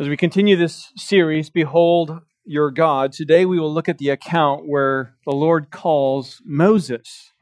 [0.00, 4.66] As we continue this series, Behold Your God, today we will look at the account
[4.66, 7.34] where the Lord calls Moses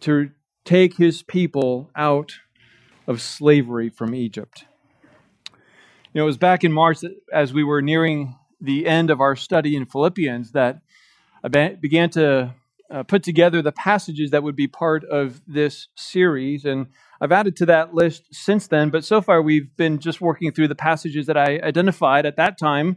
[0.00, 0.30] to
[0.64, 2.36] take his people out
[3.06, 4.64] of slavery from Egypt.
[6.14, 7.00] You know, it was back in March
[7.30, 10.80] as we were nearing the end of our study in Philippians that
[11.44, 12.54] I began to
[12.90, 16.64] uh, put together the passages that would be part of this series.
[16.64, 16.86] And
[17.20, 20.68] I've added to that list since then, but so far we've been just working through
[20.68, 22.96] the passages that I identified at that time,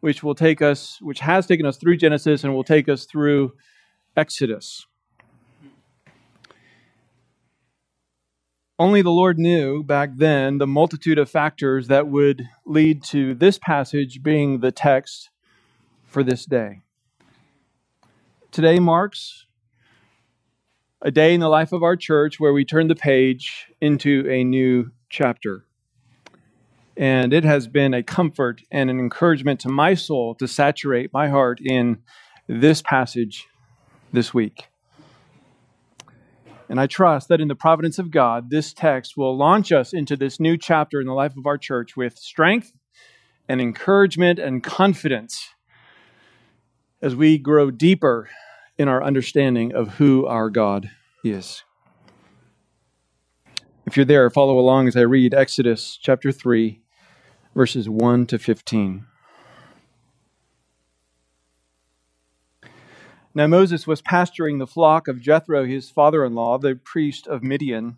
[0.00, 3.52] which will take us, which has taken us through Genesis and will take us through
[4.16, 4.86] Exodus.
[8.78, 13.58] Only the Lord knew back then the multitude of factors that would lead to this
[13.58, 15.28] passage being the text
[16.06, 16.80] for this day.
[18.52, 19.46] Today marks
[21.00, 24.42] a day in the life of our church where we turn the page into a
[24.42, 25.66] new chapter.
[26.96, 31.28] And it has been a comfort and an encouragement to my soul to saturate my
[31.28, 31.98] heart in
[32.48, 33.46] this passage
[34.12, 34.66] this week.
[36.68, 40.16] And I trust that in the providence of God, this text will launch us into
[40.16, 42.72] this new chapter in the life of our church with strength
[43.48, 45.50] and encouragement and confidence
[47.02, 48.28] as we grow deeper
[48.78, 50.90] in our understanding of who our God
[51.24, 51.64] is.
[53.86, 56.80] If you're there, follow along as I read Exodus chapter 3,
[57.54, 59.06] verses 1 to 15.
[63.34, 67.42] Now Moses was pasturing the flock of Jethro, his father in law, the priest of
[67.42, 67.96] Midian.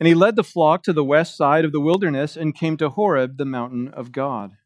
[0.00, 2.88] And he led the flock to the west side of the wilderness and came to
[2.88, 4.56] Horeb, the mountain of God.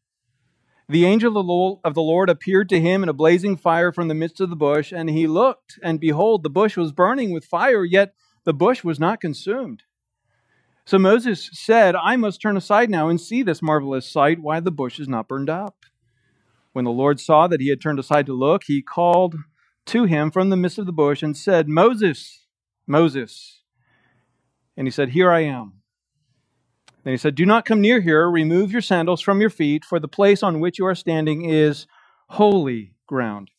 [0.89, 4.39] The angel of the Lord appeared to him in a blazing fire from the midst
[4.39, 8.13] of the bush, and he looked, and behold, the bush was burning with fire, yet
[8.45, 9.83] the bush was not consumed.
[10.85, 14.71] So Moses said, I must turn aside now and see this marvelous sight, why the
[14.71, 15.85] bush is not burned up.
[16.71, 19.35] When the Lord saw that he had turned aside to look, he called
[19.87, 22.45] to him from the midst of the bush and said, Moses,
[22.85, 23.63] Moses.
[24.77, 25.76] And he said, Here I am.
[27.07, 28.29] Then he said, Do not come near here.
[28.29, 31.87] Remove your sandals from your feet, for the place on which you are standing is
[32.31, 33.49] holy ground.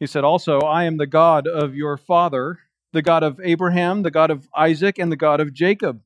[0.00, 2.60] He said also, I am the God of your father,
[2.92, 6.00] the God of Abraham, the God of Isaac, and the God of Jacob.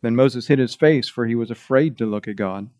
[0.00, 2.70] Then Moses hid his face, for he was afraid to look at God.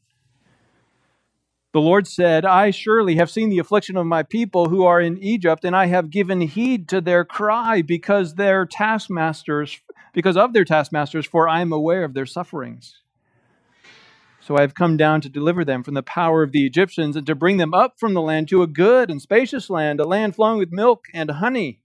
[1.72, 5.20] The Lord said, I surely have seen the affliction of my people who are in
[5.20, 9.80] Egypt, and I have given heed to their cry because their taskmasters,
[10.12, 13.02] because of their taskmasters, for I am aware of their sufferings.
[14.40, 17.24] So I have come down to deliver them from the power of the Egyptians and
[17.26, 20.34] to bring them up from the land to a good and spacious land, a land
[20.34, 21.80] flowing with milk and honey,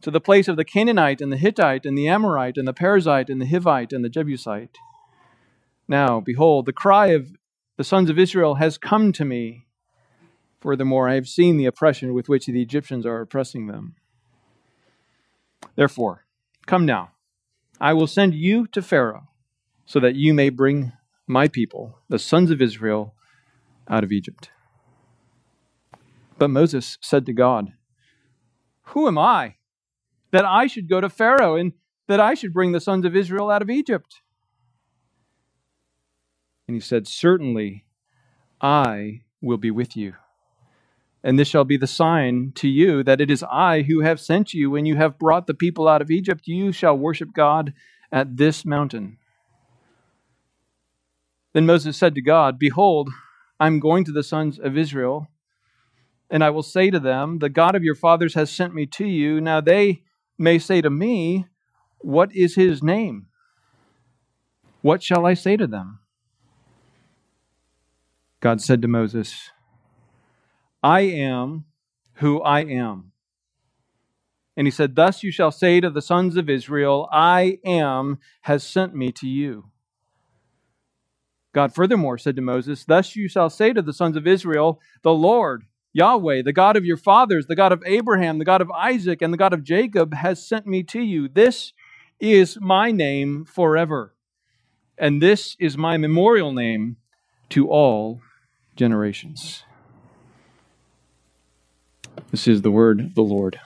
[0.00, 3.28] to the place of the Canaanite and the Hittite and the Amorite and the Perizzite
[3.28, 4.78] and the Hivite and the Jebusite.
[5.86, 7.32] Now, behold, the cry of
[7.76, 9.66] the sons of Israel has come to me.
[10.60, 13.94] Furthermore, I have seen the oppression with which the Egyptians are oppressing them.
[15.76, 16.24] Therefore,
[16.66, 17.10] come now,
[17.80, 19.28] I will send you to Pharaoh,
[19.86, 20.92] so that you may bring
[21.26, 23.14] my people, the sons of Israel,
[23.88, 24.50] out of Egypt.
[26.38, 27.72] But Moses said to God,
[28.82, 29.56] Who am I
[30.30, 31.72] that I should go to Pharaoh and
[32.06, 34.22] that I should bring the sons of Israel out of Egypt?
[36.66, 37.84] And he said, Certainly
[38.60, 40.14] I will be with you.
[41.22, 44.54] And this shall be the sign to you that it is I who have sent
[44.54, 44.70] you.
[44.70, 47.74] When you have brought the people out of Egypt, you shall worship God
[48.10, 49.18] at this mountain.
[51.52, 53.10] Then Moses said to God, Behold,
[53.58, 55.28] I am going to the sons of Israel,
[56.30, 59.04] and I will say to them, The God of your fathers has sent me to
[59.04, 59.40] you.
[59.40, 60.04] Now they
[60.38, 61.46] may say to me,
[61.98, 63.26] What is his name?
[64.80, 65.98] What shall I say to them?
[68.40, 69.50] God said to Moses,
[70.82, 71.64] I am
[72.14, 73.12] who I am.
[74.56, 78.62] And he said, Thus you shall say to the sons of Israel, I am has
[78.62, 79.70] sent me to you.
[81.52, 85.12] God furthermore said to Moses, Thus you shall say to the sons of Israel, The
[85.12, 89.22] Lord, Yahweh, the God of your fathers, the God of Abraham, the God of Isaac,
[89.22, 91.28] and the God of Jacob, has sent me to you.
[91.28, 91.72] This
[92.20, 94.14] is my name forever,
[94.96, 96.98] and this is my memorial name
[97.48, 98.20] to all
[98.76, 99.64] generations.
[102.30, 103.60] This is the word of the Lord.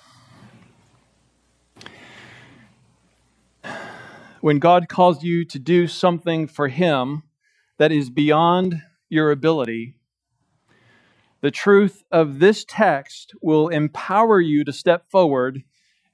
[4.41, 7.23] When God calls you to do something for Him
[7.79, 9.97] that is beyond your ability,
[11.41, 15.62] the truth of this text will empower you to step forward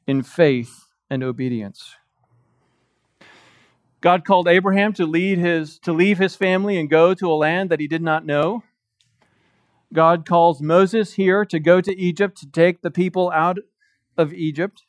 [0.07, 1.95] in faith and obedience.
[4.01, 7.71] God called Abraham to lead his to leave his family and go to a land
[7.71, 8.63] that he did not know.
[9.93, 13.59] God calls Moses here to go to Egypt to take the people out
[14.17, 14.85] of Egypt.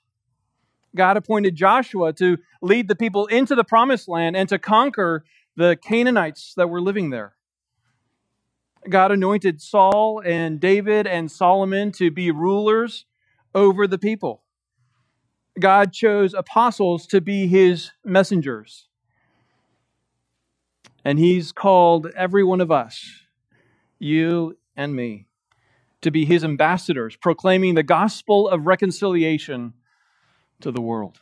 [0.96, 5.24] God appointed Joshua to lead the people into the promised land and to conquer
[5.56, 7.36] the Canaanites that were living there.
[8.90, 13.06] God anointed Saul and David and Solomon to be rulers
[13.54, 14.44] over the people.
[15.60, 18.88] God chose apostles to be his messengers.
[21.04, 23.24] And he's called every one of us,
[24.00, 25.28] you and me,
[26.02, 29.74] to be his ambassadors, proclaiming the gospel of reconciliation
[30.62, 31.20] to the world.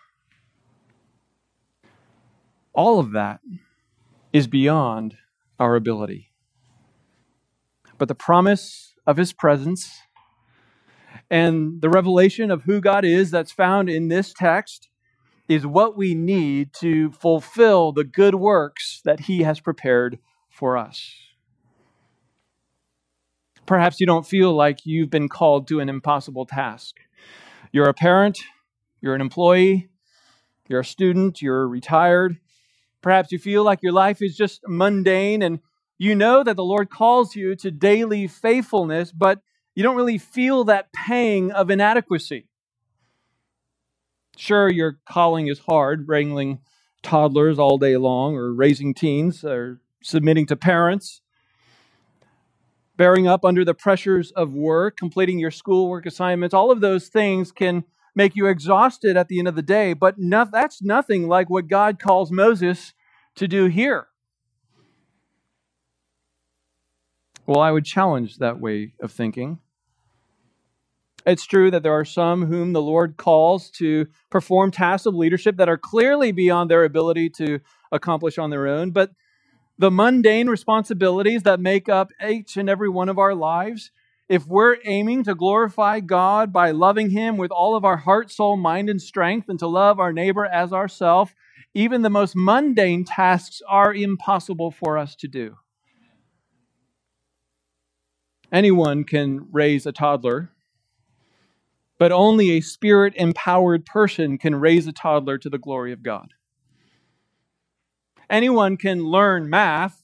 [2.73, 3.41] All of that
[4.31, 5.17] is beyond
[5.59, 6.31] our ability.
[7.97, 9.99] But the promise of his presence
[11.29, 14.89] and the revelation of who God is that's found in this text
[15.47, 20.19] is what we need to fulfill the good works that he has prepared
[20.49, 21.28] for us.
[23.69, 26.95] Perhaps you don't feel like you've been called to an impossible task.
[27.71, 28.39] You're a parent,
[28.99, 29.89] you're an employee,
[30.67, 32.37] you're a student, you're retired.
[33.03, 35.59] Perhaps you feel like your life is just mundane and
[35.99, 39.39] you know that the Lord calls you to daily faithfulness, but
[39.75, 42.47] you don't really feel that pang of inadequacy.
[44.35, 46.61] Sure, your calling is hard, wrangling
[47.03, 51.21] toddlers all day long, or raising teens, or submitting to parents,
[52.99, 56.53] bearing up under the pressures of work, completing your schoolwork assignments.
[56.53, 60.15] All of those things can make you exhausted at the end of the day, but
[60.17, 62.93] no, that's nothing like what God calls Moses
[63.37, 64.07] to do here.
[67.47, 69.59] Well, I would challenge that way of thinking.
[71.25, 75.55] It's true that there are some whom the Lord calls to perform tasks of leadership
[75.55, 77.61] that are clearly beyond their ability to
[77.93, 79.11] accomplish on their own, but
[79.79, 83.91] the mundane responsibilities that make up each and every one of our lives
[84.27, 88.57] if we're aiming to glorify God by loving Him with all of our heart, soul,
[88.57, 91.33] mind, and strength, and to love our neighbor as ourself,
[91.73, 95.55] even the most mundane tasks are impossible for us to do.
[98.51, 100.51] Anyone can raise a toddler,
[101.97, 106.33] but only a spirit empowered person can raise a toddler to the glory of God.
[108.29, 110.03] Anyone can learn math,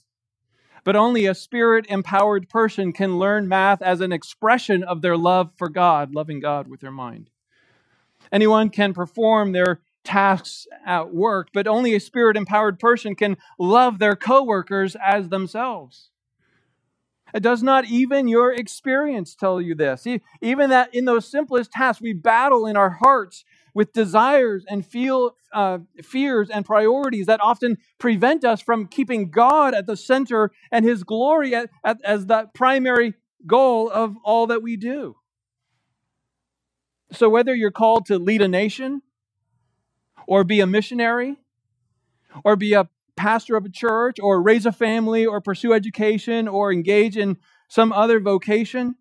[0.84, 5.52] but only a spirit empowered person can learn math as an expression of their love
[5.58, 7.30] for God, loving God with their mind.
[8.32, 14.00] Anyone can perform their tasks at work, but only a spirit empowered person can love
[14.00, 16.12] their coworkers as themselves.
[17.34, 20.08] It does not even your experience tell you this?
[20.42, 23.44] Even that in those simplest tasks, we battle in our hearts
[23.76, 29.76] with desires and feel uh, fears and priorities that often prevent us from keeping God
[29.76, 33.14] at the center and His glory at, at, as the primary
[33.46, 35.18] goal of all that we do.
[37.12, 39.02] So, whether you're called to lead a nation,
[40.28, 41.36] or be a missionary,
[42.44, 46.72] or be a pastor of a church, or raise a family, or pursue education, or
[46.72, 47.38] engage in
[47.68, 48.96] some other vocation,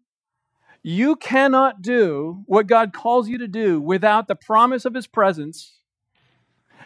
[0.86, 5.78] you cannot do what God calls you to do without the promise of His presence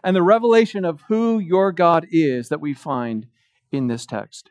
[0.05, 3.27] and the revelation of who your God is that we find
[3.73, 4.51] in this text.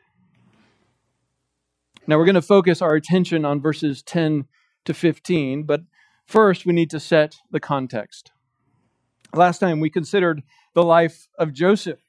[2.06, 4.44] Now, we're going to focus our attention on verses 10
[4.84, 5.80] to 15, but
[6.26, 8.32] first we need to set the context.
[9.34, 10.42] Last time we considered
[10.74, 12.00] the life of Joseph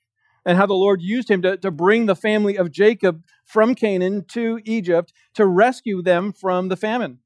[0.46, 4.25] and how the Lord used him to, to bring the family of Jacob from Canaan
[4.31, 7.19] to Egypt to rescue them from the famine.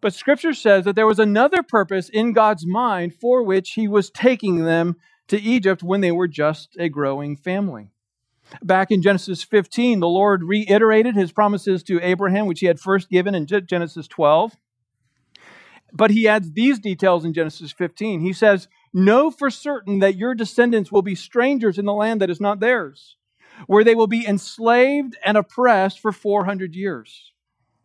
[0.00, 4.10] But scripture says that there was another purpose in God's mind for which he was
[4.10, 4.96] taking them
[5.28, 7.92] to Egypt when they were just a growing family.
[8.62, 13.08] Back in Genesis 15, the Lord reiterated his promises to Abraham, which he had first
[13.08, 14.56] given in Genesis 12.
[15.92, 18.20] But he adds these details in Genesis 15.
[18.20, 22.30] He says, Know for certain that your descendants will be strangers in the land that
[22.30, 23.16] is not theirs,
[23.66, 27.32] where they will be enslaved and oppressed for 400 years.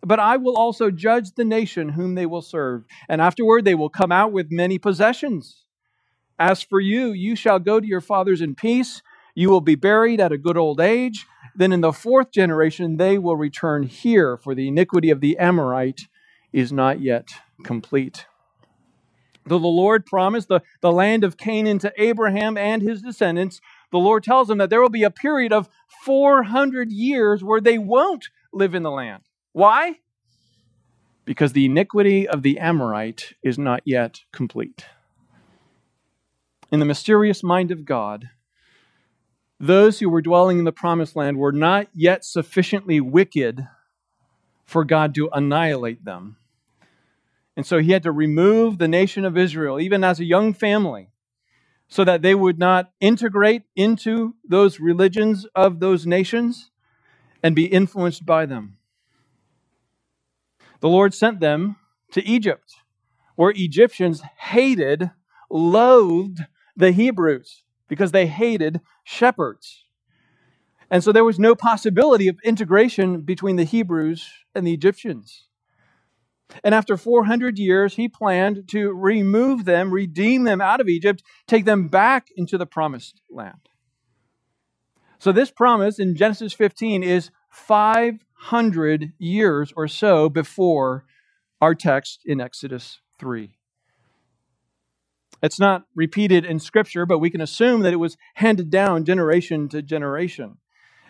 [0.05, 3.89] But I will also judge the nation whom they will serve, and afterward they will
[3.89, 5.65] come out with many possessions.
[6.37, 9.01] As for you, you shall go to your fathers in peace.
[9.33, 11.25] You will be buried at a good old age.
[11.55, 16.07] Then in the fourth generation they will return here, for the iniquity of the Amorite
[16.53, 17.29] is not yet
[17.63, 18.27] complete.
[19.47, 23.59] Though the Lord promised the, the land of Canaan to Abraham and his descendants,
[23.91, 25.69] the Lord tells them that there will be a period of
[26.03, 29.23] 400 years where they won't live in the land.
[29.55, 29.99] Why?
[31.23, 34.83] Because the iniquity of the Amorite is not yet complete.
[36.73, 38.31] In the mysterious mind of God,
[39.57, 43.65] those who were dwelling in the promised land were not yet sufficiently wicked
[44.65, 46.35] for God to annihilate them.
[47.55, 51.11] And so he had to remove the nation of Israel, even as a young family,
[51.87, 56.71] so that they would not integrate into those religions of those nations
[57.41, 58.74] and be influenced by them.
[60.85, 61.77] The Lord sent them
[62.11, 62.75] to Egypt,
[63.35, 65.09] where Egyptians hated,
[65.49, 66.41] loathed
[66.77, 69.85] the Hebrews because they hated shepherds.
[70.91, 75.47] And so there was no possibility of integration between the Hebrews and the Egyptians.
[76.63, 81.65] And after 400 years, he planned to remove them, redeem them out of Egypt, take
[81.65, 83.69] them back into the promised land.
[85.17, 87.31] So, this promise in Genesis 15 is
[88.45, 91.03] 500 years or so before
[91.59, 93.57] our text in Exodus 3.
[95.41, 99.67] It's not repeated in Scripture, but we can assume that it was handed down generation
[99.69, 100.57] to generation.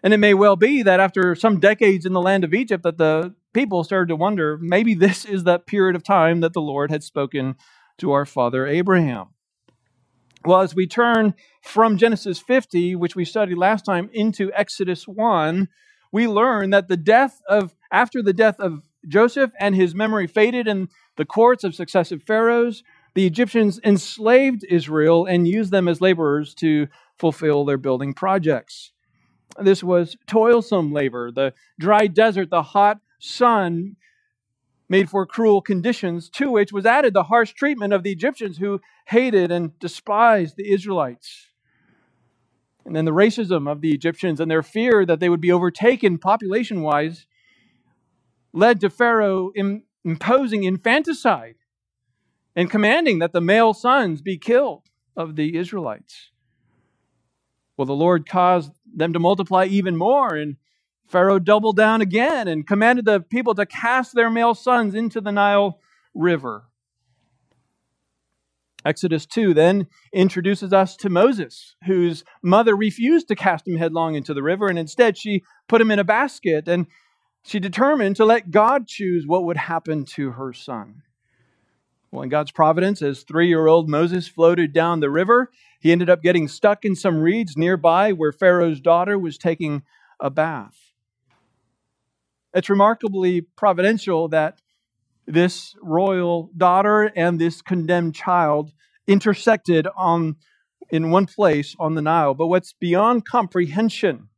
[0.02, 2.98] And it may well be that after some decades in the land of Egypt, that
[2.98, 6.90] the people started to wonder maybe this is that period of time that the Lord
[6.90, 7.56] had spoken
[7.98, 9.28] to our father Abraham.
[10.46, 15.68] Well, as we turn from Genesis 50, which we studied last time, into Exodus 1,
[16.12, 20.68] we learn that the death of, after the death of Joseph and his memory faded
[20.68, 22.84] in the courts of successive pharaohs,
[23.14, 28.92] the Egyptians enslaved Israel and used them as laborers to fulfill their building projects.
[29.60, 31.32] This was toilsome labor.
[31.32, 33.96] The dry desert, the hot sun
[34.90, 38.82] made for cruel conditions, to which was added the harsh treatment of the Egyptians who
[39.08, 41.48] hated and despised the Israelites.
[42.86, 46.18] And then the racism of the Egyptians and their fear that they would be overtaken
[46.20, 47.26] population wise
[48.54, 49.52] led to Pharaoh
[50.04, 51.56] imposing infanticide
[52.56, 54.84] and commanding that the male sons be killed
[55.18, 56.32] of the Israelites.
[57.76, 60.56] Well, the Lord caused them to multiply even more, and
[61.08, 65.32] Pharaoh doubled down again and commanded the people to cast their male sons into the
[65.32, 65.80] Nile
[66.14, 66.66] River.
[68.86, 74.34] Exodus 2 then introduces us to Moses, whose mother refused to cast him headlong into
[74.34, 76.86] the river, and instead she put him in a basket, and
[77.44, 81.02] she determined to let God choose what would happen to her son.
[82.12, 86.10] Well, in God's providence, as three year old Moses floated down the river, he ended
[86.10, 89.84] up getting stuck in some reeds nearby where Pharaoh's daughter was taking
[90.20, 90.94] a bath.
[92.54, 94.62] It's remarkably providential that
[95.28, 98.72] this royal daughter and this condemned child
[99.08, 100.36] intersected on
[100.90, 102.34] in one place on the Nile.
[102.34, 104.30] But what's beyond comprehension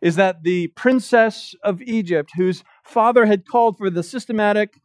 [0.00, 4.80] is that the princess of Egypt, whose father had called for the systematic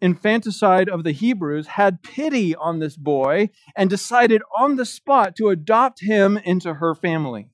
[0.00, 5.48] infanticide of the Hebrews, had pity on this boy and decided on the spot to
[5.48, 7.48] adopt him into her family.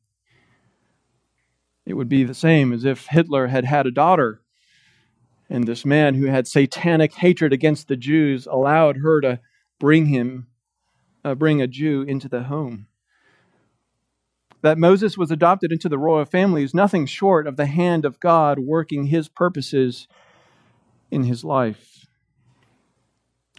[1.86, 4.40] It would be the same as if Hitler had had a daughter,
[5.48, 9.40] and this man who had satanic hatred against the Jews allowed her to
[9.78, 10.46] bring him,
[11.24, 12.86] uh, bring a Jew into the home.
[14.62, 18.18] That Moses was adopted into the royal family is nothing short of the hand of
[18.18, 20.08] God working his purposes
[21.10, 22.06] in his life.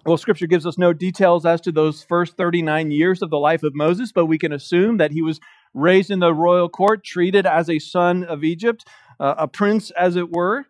[0.05, 3.63] Well, Scripture gives us no details as to those first 39 years of the life
[3.63, 5.39] of Moses, but we can assume that he was
[5.73, 8.85] raised in the royal court, treated as a son of Egypt,
[9.19, 10.67] uh, a prince, as it were.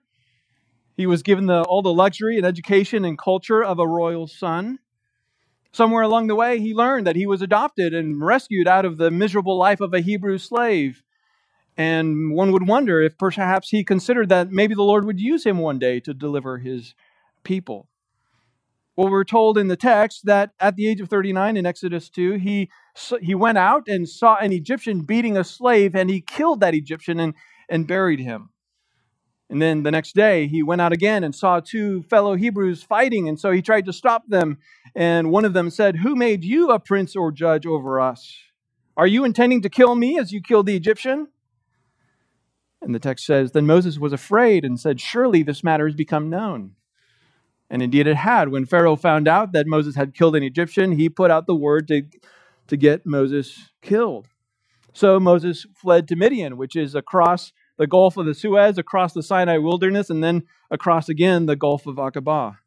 [0.95, 4.79] He was given the, all the luxury and education and culture of a royal son.
[5.71, 9.11] Somewhere along the way, he learned that he was adopted and rescued out of the
[9.11, 11.03] miserable life of a Hebrew slave.
[11.75, 15.57] And one would wonder if perhaps he considered that maybe the Lord would use him
[15.57, 16.95] one day to deliver his
[17.43, 17.89] people.
[18.95, 22.35] Well, we're told in the text that at the age of 39 in Exodus 2,
[22.35, 22.69] he,
[23.21, 27.19] he went out and saw an Egyptian beating a slave, and he killed that Egyptian
[27.19, 27.33] and,
[27.67, 28.51] and buried him.
[29.49, 33.29] And then the next day, he went out again and saw two fellow Hebrews fighting,
[33.29, 34.57] and so he tried to stop them.
[34.95, 38.35] And one of them said, Who made you a prince or judge over us?
[38.97, 41.27] Are you intending to kill me as you killed the Egyptian?
[42.81, 46.29] And the text says, Then Moses was afraid and said, Surely this matter has become
[46.29, 46.71] known.
[47.69, 48.49] And indeed it had.
[48.49, 51.87] When Pharaoh found out that Moses had killed an Egyptian, he put out the word
[51.89, 52.03] to,
[52.67, 54.27] to get Moses killed.
[54.93, 59.23] So Moses fled to Midian, which is across the Gulf of the Suez, across the
[59.23, 62.57] Sinai wilderness, and then across again the Gulf of Aqaba.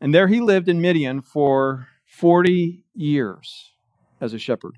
[0.00, 3.72] And there he lived in Midian for 40 years
[4.20, 4.76] as a shepherd.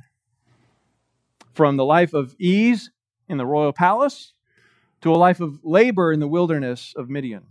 [1.53, 2.91] From the life of ease
[3.29, 4.33] in the royal palace
[5.01, 7.45] to a life of labor in the wilderness of Midian.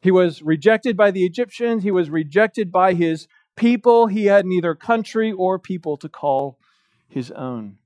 [0.00, 1.82] He was rejected by the Egyptians.
[1.82, 4.06] He was rejected by his people.
[4.06, 6.58] He had neither country or people to call
[7.08, 7.78] his own.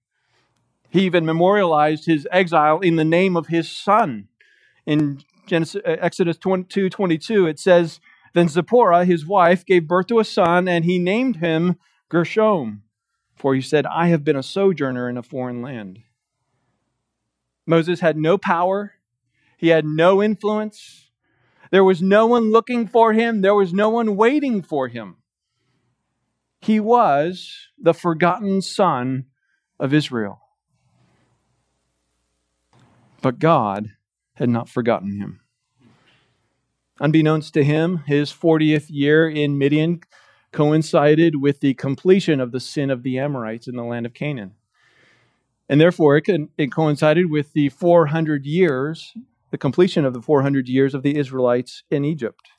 [0.92, 4.28] He even memorialized his exile in the name of his son.
[4.84, 7.98] In Genesis, uh, Exodus 22 22, it says,
[8.34, 11.76] Then Zipporah, his wife, gave birth to a son, and he named him
[12.10, 12.82] Gershom,
[13.34, 16.00] for he said, I have been a sojourner in a foreign land.
[17.66, 18.92] Moses had no power,
[19.56, 21.08] he had no influence.
[21.70, 25.16] There was no one looking for him, there was no one waiting for him.
[26.60, 29.24] He was the forgotten son
[29.80, 30.41] of Israel.
[33.22, 33.92] But God
[34.34, 35.40] had not forgotten him.
[37.00, 40.00] Unbeknownst to him, his 40th year in Midian
[40.52, 44.52] coincided with the completion of the sin of the Amorites in the land of Canaan.
[45.68, 49.14] And therefore, it, it coincided with the 400 years,
[49.50, 52.50] the completion of the 400 years of the Israelites in Egypt.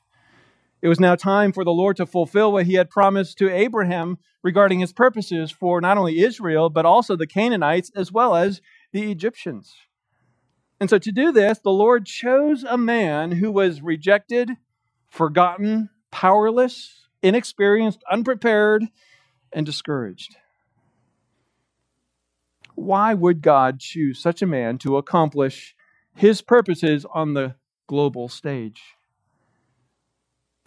[0.82, 4.18] It was now time for the Lord to fulfill what he had promised to Abraham
[4.42, 8.60] regarding his purposes for not only Israel, but also the Canaanites as well as
[8.92, 9.72] the Egyptians.
[10.84, 14.50] And so, to do this, the Lord chose a man who was rejected,
[15.08, 18.84] forgotten, powerless, inexperienced, unprepared,
[19.50, 20.36] and discouraged.
[22.74, 25.74] Why would God choose such a man to accomplish
[26.14, 27.54] his purposes on the
[27.86, 28.82] global stage?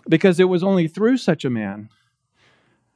[0.09, 1.89] Because it was only through such a man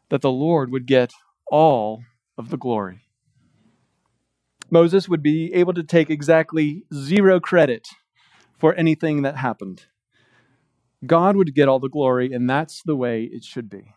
[0.09, 1.11] that the Lord would get
[1.51, 2.03] all
[2.35, 3.01] of the glory.
[4.71, 7.89] Moses would be able to take exactly zero credit
[8.57, 9.85] for anything that happened.
[11.05, 13.93] God would get all the glory, and that's the way it should be.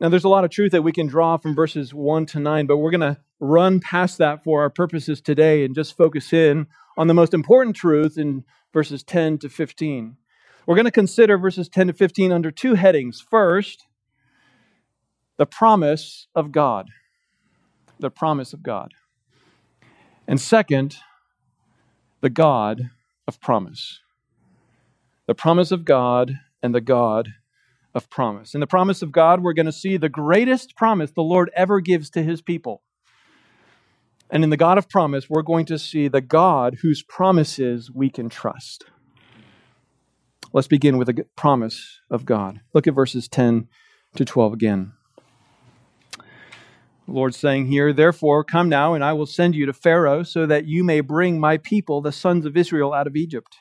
[0.00, 2.66] Now, there's a lot of truth that we can draw from verses 1 to 9,
[2.66, 6.66] but we're going to run past that for our purposes today and just focus in
[6.96, 10.16] on the most important truth in verses 10 to 15.
[10.66, 13.20] We're going to consider verses 10 to 15 under two headings.
[13.20, 13.86] First,
[15.36, 16.88] the promise of God.
[17.98, 18.94] The promise of God.
[20.30, 20.94] And second,
[22.20, 22.90] the God
[23.26, 23.98] of promise.
[25.26, 27.30] The promise of God and the God
[27.96, 28.54] of promise.
[28.54, 31.80] In the promise of God, we're going to see the greatest promise the Lord ever
[31.80, 32.84] gives to his people.
[34.30, 38.08] And in the God of promise, we're going to see the God whose promises we
[38.08, 38.84] can trust.
[40.52, 42.60] Let's begin with a promise of God.
[42.72, 43.66] Look at verses 10
[44.14, 44.92] to 12 again.
[47.10, 50.66] Lord saying here, Therefore, come now, and I will send you to Pharaoh, so that
[50.66, 53.56] you may bring my people, the sons of Israel, out of Egypt.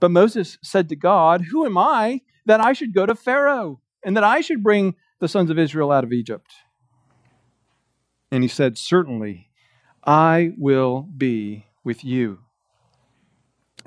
[0.00, 4.16] But Moses said to God, Who am I that I should go to Pharaoh, and
[4.16, 6.52] that I should bring the sons of Israel out of Egypt?
[8.30, 9.50] And he said, Certainly,
[10.04, 12.40] I will be with you.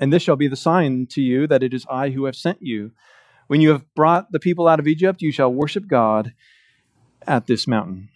[0.00, 2.58] And this shall be the sign to you that it is I who have sent
[2.60, 2.92] you.
[3.46, 6.34] When you have brought the people out of Egypt, you shall worship God
[7.26, 8.10] at this mountain.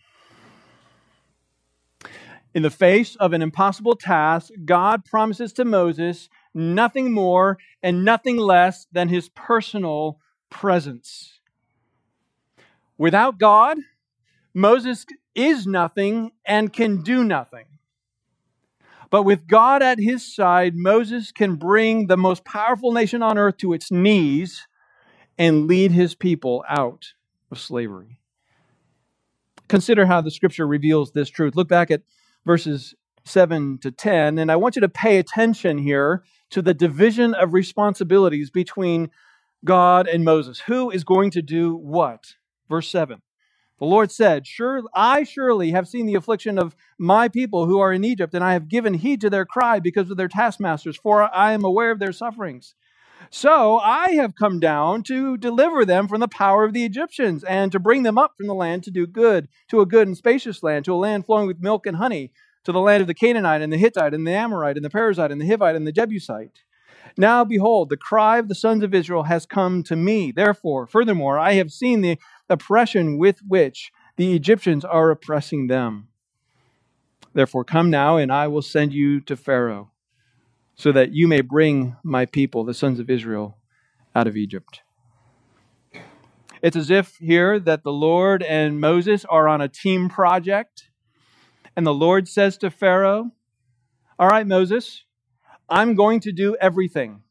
[2.54, 8.36] In the face of an impossible task, God promises to Moses nothing more and nothing
[8.36, 10.18] less than his personal
[10.50, 11.40] presence.
[12.98, 13.78] Without God,
[14.54, 17.64] Moses is nothing and can do nothing.
[19.08, 23.58] But with God at his side, Moses can bring the most powerful nation on earth
[23.58, 24.66] to its knees
[25.38, 27.14] and lead his people out
[27.50, 28.18] of slavery.
[29.68, 31.56] Consider how the scripture reveals this truth.
[31.56, 32.02] Look back at
[32.44, 34.38] verses 7 to 10.
[34.38, 39.10] And I want you to pay attention here to the division of responsibilities between
[39.64, 40.60] God and Moses.
[40.60, 42.34] Who is going to do what?
[42.68, 43.22] Verse 7.
[43.78, 47.92] The Lord said, Sure, I surely have seen the affliction of my people who are
[47.92, 51.22] in Egypt, and I have given heed to their cry because of their taskmasters, for
[51.34, 52.74] I am aware of their sufferings.
[53.30, 57.72] So I have come down to deliver them from the power of the Egyptians and
[57.72, 60.62] to bring them up from the land to do good, to a good and spacious
[60.62, 62.32] land, to a land flowing with milk and honey,
[62.64, 65.32] to the land of the Canaanite and the Hittite and the Amorite and the Perizzite
[65.32, 66.62] and the Hivite and the Jebusite.
[67.16, 70.32] Now behold, the cry of the sons of Israel has come to me.
[70.32, 76.08] Therefore, furthermore, I have seen the oppression with which the Egyptians are oppressing them.
[77.34, 79.91] Therefore, come now, and I will send you to Pharaoh
[80.74, 83.58] so that you may bring my people, the sons of Israel,
[84.14, 84.82] out of Egypt.
[86.62, 90.90] It's as if here that the Lord and Moses are on a team project,
[91.76, 93.32] and the Lord says to Pharaoh,
[94.18, 95.04] All right, Moses,
[95.68, 97.22] I'm going to do everything.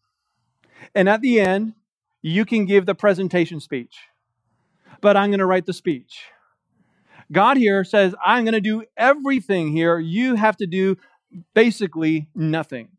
[0.94, 1.74] And at the end,
[2.22, 3.96] you can give the presentation speech,
[5.00, 6.26] but I'm going to write the speech.
[7.32, 9.98] God here says, I'm going to do everything here.
[9.98, 10.98] You have to do
[11.54, 12.90] basically nothing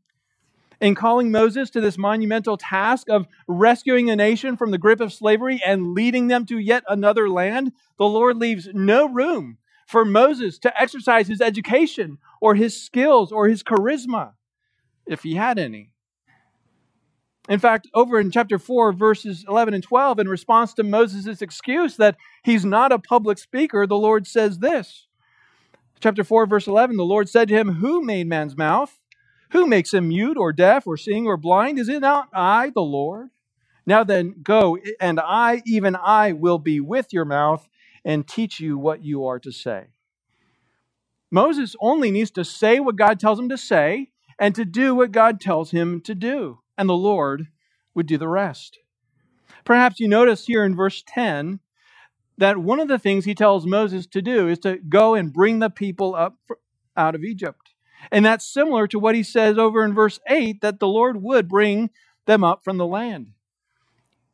[0.82, 5.12] in calling Moses to this monumental task of rescuing a nation from the grip of
[5.12, 10.58] slavery and leading them to yet another land, the Lord leaves no room for Moses
[10.58, 14.32] to exercise his education or his skills or his charisma,
[15.06, 15.92] if he had any.
[17.48, 21.96] In fact, over in chapter 4, verses 11 and 12, in response to Moses' excuse
[21.96, 25.06] that he's not a public speaker, the Lord says this.
[26.00, 28.98] Chapter 4, verse 11 The Lord said to him, Who made man's mouth?
[29.52, 31.78] Who makes him mute or deaf or seeing or blind?
[31.78, 33.28] Is it not I, the Lord?
[33.84, 37.68] Now then, go, and I, even I, will be with your mouth
[38.04, 39.88] and teach you what you are to say.
[41.30, 45.12] Moses only needs to say what God tells him to say and to do what
[45.12, 47.48] God tells him to do, and the Lord
[47.94, 48.78] would do the rest.
[49.64, 51.60] Perhaps you notice here in verse 10
[52.38, 55.58] that one of the things he tells Moses to do is to go and bring
[55.58, 56.36] the people up
[56.96, 57.71] out of Egypt.
[58.10, 61.48] And that's similar to what he says over in verse 8 that the Lord would
[61.48, 61.90] bring
[62.26, 63.28] them up from the land.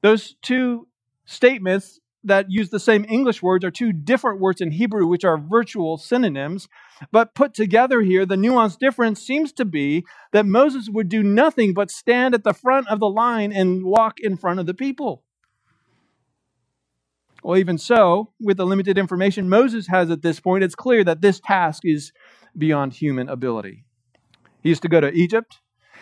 [0.03, 0.89] Those two
[1.27, 5.39] statements that use the same English words are two different words in Hebrew, which are
[5.39, 6.69] virtual synonyms.
[7.13, 11.75] But put together here, the nuanced difference seems to be that Moses would do nothing
[11.75, 15.23] but stand at the front of the line and walk in front of the people.
[17.43, 21.21] Well, even so, with the limited information Moses has at this point, it's clear that
[21.21, 22.13] this task is
[22.57, 23.85] beyond human ability.
[24.63, 25.61] He to go to Egypt.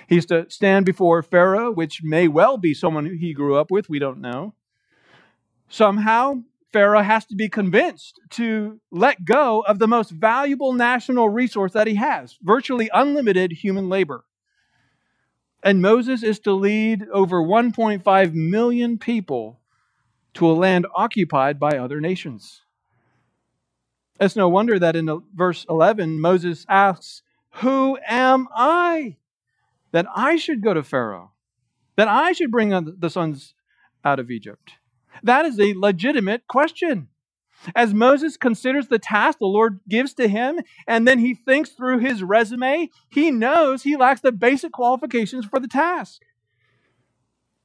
[0.08, 3.88] He to stand before Pharaoh, which may well be someone he grew up with.
[3.88, 4.54] We don't know.
[5.68, 11.72] Somehow, Pharaoh has to be convinced to let go of the most valuable national resource
[11.72, 14.24] that he has virtually unlimited human labor.
[15.62, 19.60] And Moses is to lead over 1.5 million people
[20.34, 22.60] to a land occupied by other nations.
[24.18, 27.22] It's no wonder that in verse 11, Moses asks,
[27.56, 29.16] Who am I
[29.92, 31.32] that I should go to Pharaoh,
[31.96, 33.54] that I should bring the sons
[34.04, 34.72] out of Egypt?
[35.22, 37.08] That is a legitimate question.
[37.74, 41.98] As Moses considers the task the Lord gives to him, and then he thinks through
[41.98, 46.22] his resume, he knows he lacks the basic qualifications for the task.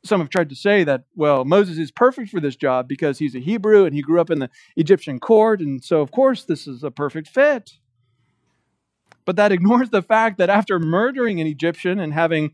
[0.04, 3.36] Some have tried to say that, well, Moses is perfect for this job because he's
[3.36, 6.68] a Hebrew and he grew up in the Egyptian court, and so, of course, this
[6.68, 7.74] is a perfect fit.
[9.26, 12.52] But that ignores the fact that after murdering an Egyptian and having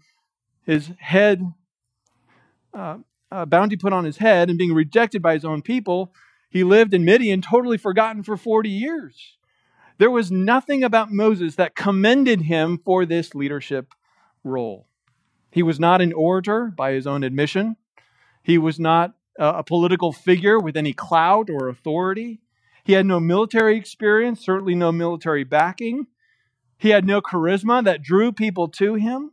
[0.64, 1.42] his head
[2.74, 2.98] uh,
[3.32, 6.14] uh, bounty put on his head and being rejected by his own people,
[6.50, 9.38] he lived in Midian totally forgotten for 40 years.
[9.98, 13.94] There was nothing about Moses that commended him for this leadership
[14.44, 14.87] role.
[15.52, 17.78] He was not an orator by his own admission.
[18.44, 22.42] He was not a political figure with any clout or authority.
[22.84, 26.08] He had no military experience, certainly no military backing.
[26.78, 29.32] He had no charisma that drew people to him.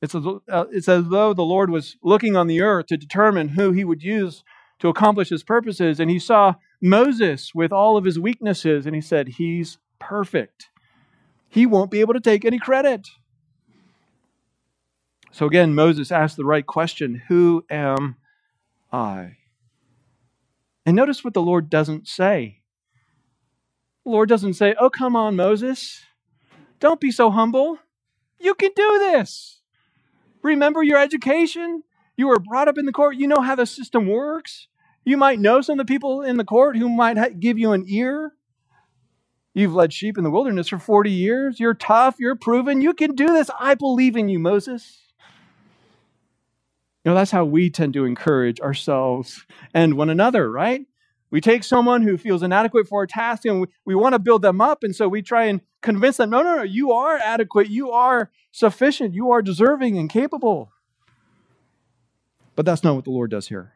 [0.00, 3.48] It's as, uh, it's as though the Lord was looking on the earth to determine
[3.50, 4.44] who he would use
[4.78, 5.98] to accomplish his purposes.
[5.98, 10.68] And he saw Moses with all of his weaknesses, and he said, He's perfect.
[11.48, 13.08] He won't be able to take any credit.
[15.34, 18.18] So again, Moses asked the right question Who am
[18.92, 19.38] I?
[20.86, 22.60] And notice what the Lord doesn't say.
[24.04, 26.02] The Lord doesn't say, Oh, come on, Moses.
[26.78, 27.80] Don't be so humble.
[28.38, 29.60] You can do this.
[30.44, 31.82] Remember your education?
[32.16, 33.16] You were brought up in the court.
[33.16, 34.68] You know how the system works.
[35.04, 37.86] You might know some of the people in the court who might give you an
[37.88, 38.34] ear.
[39.52, 41.58] You've led sheep in the wilderness for 40 years.
[41.58, 42.20] You're tough.
[42.20, 42.80] You're proven.
[42.80, 43.50] You can do this.
[43.58, 45.00] I believe in you, Moses.
[47.04, 50.86] You know, that's how we tend to encourage ourselves and one another, right?
[51.30, 54.40] We take someone who feels inadequate for a task and we, we want to build
[54.40, 54.82] them up.
[54.82, 57.68] And so we try and convince them no, no, no, you are adequate.
[57.68, 59.14] You are sufficient.
[59.14, 60.70] You are deserving and capable.
[62.56, 63.74] But that's not what the Lord does here.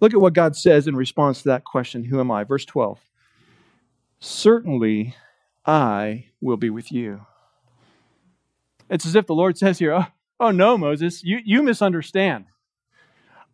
[0.00, 2.44] Look at what God says in response to that question Who am I?
[2.44, 2.98] Verse 12.
[4.18, 5.14] Certainly
[5.66, 7.26] I will be with you.
[8.88, 10.06] It's as if the Lord says here, Oh,
[10.40, 12.46] oh no, Moses, you, you misunderstand.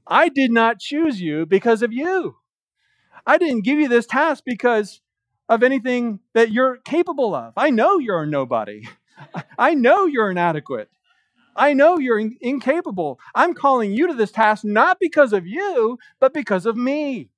[0.07, 2.37] I did not choose you because of you.
[3.27, 5.01] I didn't give you this task because
[5.49, 7.55] of anything that you're capable of.
[7.57, 8.83] I know you're a nobody.
[9.59, 10.90] I know you're inadequate.
[11.57, 13.20] I know you're in- incapable.
[13.35, 17.31] I'm calling you to this task not because of you, but because of me.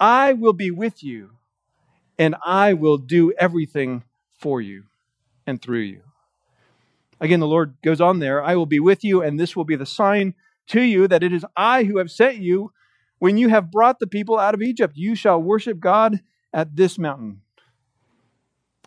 [0.00, 1.32] I will be with you,
[2.18, 4.04] and I will do everything
[4.38, 4.84] for you
[5.46, 6.02] and through you.
[7.20, 9.76] Again, the Lord goes on there I will be with you, and this will be
[9.76, 10.34] the sign
[10.68, 12.72] to you that it is I who have sent you.
[13.18, 16.20] When you have brought the people out of Egypt, you shall worship God
[16.52, 17.40] at this mountain.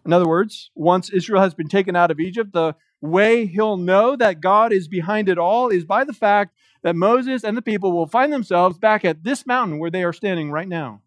[0.06, 4.16] In other words, once Israel has been taken out of Egypt, the way he'll know
[4.16, 7.92] that God is behind it all is by the fact that Moses and the people
[7.92, 11.02] will find themselves back at this mountain where they are standing right now.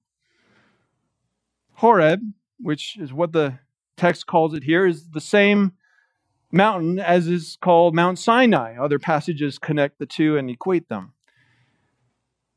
[1.74, 2.20] Horeb,
[2.60, 3.58] which is what the
[3.96, 5.72] text calls it here, is the same
[6.54, 8.76] mountain as is called Mount Sinai.
[8.76, 11.12] Other passages connect the two and equate them.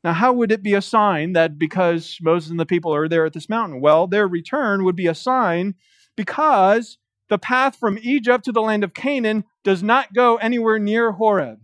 [0.04, 3.26] Now, how would it be a sign that because Moses and the people are there
[3.26, 3.80] at this mountain?
[3.80, 5.74] Well, their return would be a sign
[6.16, 11.12] because the path from Egypt to the land of Canaan does not go anywhere near
[11.12, 11.58] Horeb.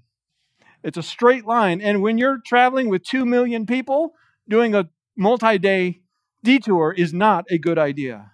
[0.83, 1.81] It's a straight line.
[1.81, 4.15] And when you're traveling with two million people,
[4.49, 6.01] doing a multi day
[6.43, 8.34] detour is not a good idea.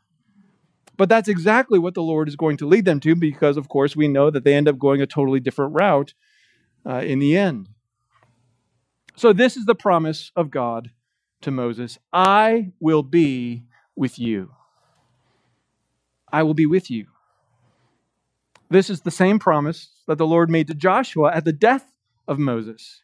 [1.00, 3.96] But that's exactly what the Lord is going to lead them to because, of course,
[3.96, 6.12] we know that they end up going a totally different route
[6.84, 7.70] uh, in the end.
[9.16, 10.90] So, this is the promise of God
[11.40, 13.64] to Moses I will be
[13.96, 14.50] with you.
[16.30, 17.06] I will be with you.
[18.68, 21.90] This is the same promise that the Lord made to Joshua at the death
[22.28, 23.00] of Moses.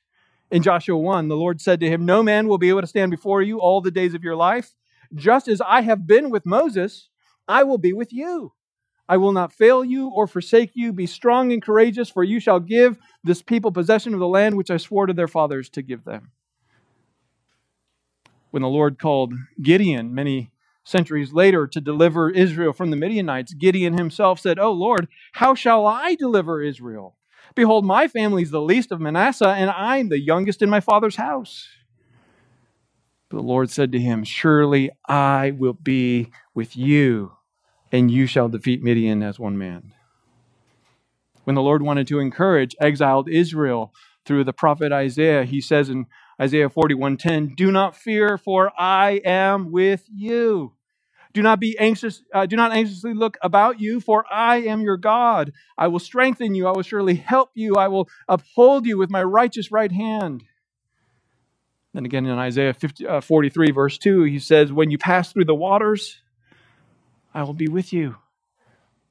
[0.51, 3.11] In Joshua 1, the Lord said to him, No man will be able to stand
[3.11, 4.75] before you all the days of your life.
[5.15, 7.09] Just as I have been with Moses,
[7.49, 8.53] I will be with you.
[9.09, 10.93] I will not fail you or forsake you.
[10.93, 14.71] Be strong and courageous, for you shall give this people possession of the land which
[14.71, 16.33] I swore to their fathers to give them.
[18.51, 20.51] When the Lord called Gideon many
[20.83, 25.87] centuries later to deliver Israel from the Midianites, Gideon himself said, Oh Lord, how shall
[25.87, 27.17] I deliver Israel?
[27.55, 30.81] Behold, my family is the least of Manasseh, and I am the youngest in my
[30.81, 31.69] father's house.
[33.29, 37.36] But the Lord said to him, Surely I will be with you,
[37.93, 39.93] and you shall defeat Midian as one man.
[41.45, 43.95] When the Lord wanted to encourage exiled Israel
[44.25, 46.07] through the prophet Isaiah, he says in
[46.41, 50.73] Isaiah 41:10, "Do not fear, for I am with you.
[51.33, 54.97] Do not be anxious, uh, do not anxiously look about you, for I am your
[54.97, 55.53] God.
[55.77, 59.23] I will strengthen you, I will surely help you, I will uphold you with my
[59.23, 60.45] righteous right hand."
[61.97, 65.47] Then again in Isaiah 50, uh, 43, verse 2, he says, When you pass through
[65.47, 66.21] the waters,
[67.37, 68.17] I will be with you.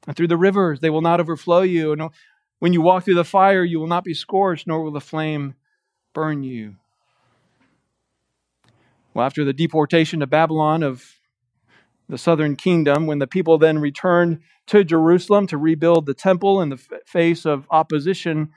[0.06, 1.92] And through the rivers, they will not overflow you.
[1.92, 2.10] And
[2.58, 5.54] when you walk through the fire, you will not be scorched, nor will the flame
[6.12, 6.74] burn you.
[9.14, 11.04] Well, after the deportation to Babylon of
[12.08, 16.70] the southern kingdom, when the people then returned to Jerusalem to rebuild the temple in
[16.70, 18.50] the face of opposition,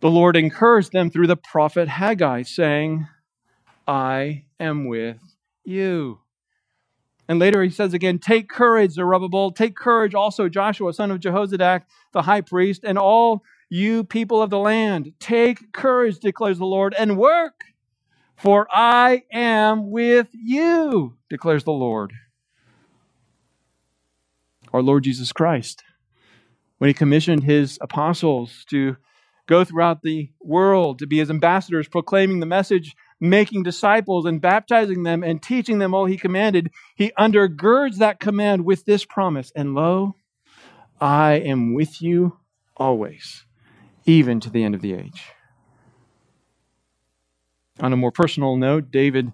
[0.00, 3.06] the Lord encouraged them through the prophet Haggai, saying,
[3.88, 5.18] I am with
[5.64, 6.21] you.
[7.28, 9.52] And later he says again, Take courage, Zerubbabel.
[9.52, 11.82] Take courage also, Joshua, son of Jehozadak,
[12.12, 15.12] the high priest, and all you people of the land.
[15.18, 17.64] Take courage, declares the Lord, and work,
[18.36, 22.12] for I am with you, declares the Lord.
[24.72, 25.84] Our Lord Jesus Christ,
[26.78, 28.96] when he commissioned his apostles to
[29.46, 35.04] go throughout the world to be his ambassadors, proclaiming the message making disciples and baptizing
[35.04, 39.74] them and teaching them all he commanded, he undergirds that command with this promise And
[39.74, 40.16] lo,
[41.00, 42.38] I am with you
[42.76, 43.44] always,
[44.04, 45.22] even to the end of the age.
[47.78, 49.30] On a more personal note, David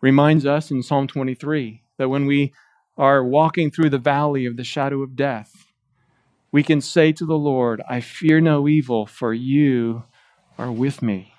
[0.00, 2.54] reminds us in Psalm 23 that when we
[2.96, 5.52] are walking through the valley of the shadow of death,
[6.50, 10.04] we can say to the Lord, I fear no evil, for you
[10.56, 11.35] are with me.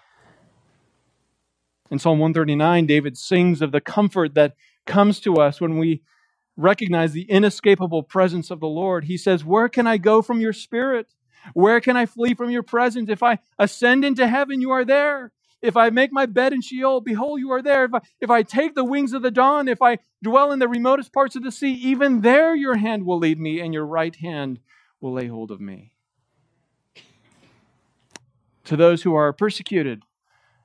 [1.89, 6.01] In Psalm 139, David sings of the comfort that comes to us when we
[6.57, 9.05] recognize the inescapable presence of the Lord.
[9.05, 11.13] He says, Where can I go from your spirit?
[11.53, 13.09] Where can I flee from your presence?
[13.09, 15.31] If I ascend into heaven, you are there.
[15.61, 17.85] If I make my bed in Sheol, behold, you are there.
[17.85, 20.67] If I, if I take the wings of the dawn, if I dwell in the
[20.67, 24.15] remotest parts of the sea, even there your hand will lead me, and your right
[24.15, 24.59] hand
[24.99, 25.93] will lay hold of me.
[28.65, 30.03] To those who are persecuted,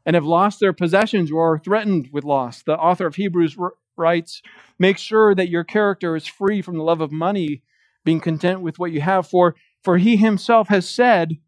[0.05, 2.63] and have lost their possessions or are threatened with loss.
[2.63, 3.57] The author of Hebrews
[3.97, 4.43] writes,
[4.79, 7.63] Make sure that your character is free from the love of money,
[8.05, 9.27] being content with what you have.
[9.27, 11.39] For, for he himself has said,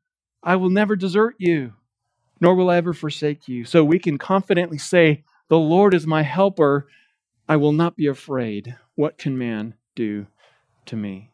[0.43, 1.73] I will never desert you,
[2.40, 3.64] nor will I ever forsake you.
[3.64, 6.87] So we can confidently say, The Lord is my helper.
[7.49, 8.77] I will not be afraid.
[8.95, 10.27] What can man do
[10.87, 11.31] to me?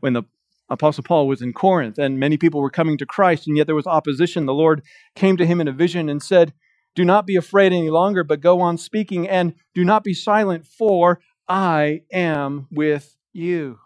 [0.00, 0.24] When the
[0.72, 3.76] Apostle Paul was in Corinth and many people were coming to Christ, and yet there
[3.76, 4.46] was opposition.
[4.46, 4.82] The Lord
[5.14, 6.54] came to him in a vision and said,
[6.94, 10.66] Do not be afraid any longer, but go on speaking, and do not be silent,
[10.66, 13.80] for I am with you.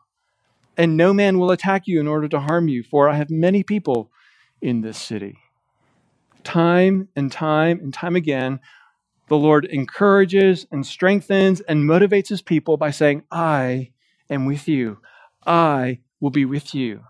[0.77, 3.64] And no man will attack you in order to harm you, for I have many
[3.64, 4.12] people
[4.62, 5.38] in this city.
[6.44, 8.61] Time and time and time again,
[9.29, 13.90] the Lord encourages and strengthens and motivates his people by saying, I
[14.31, 14.99] am with you.
[15.44, 17.05] I will be with you.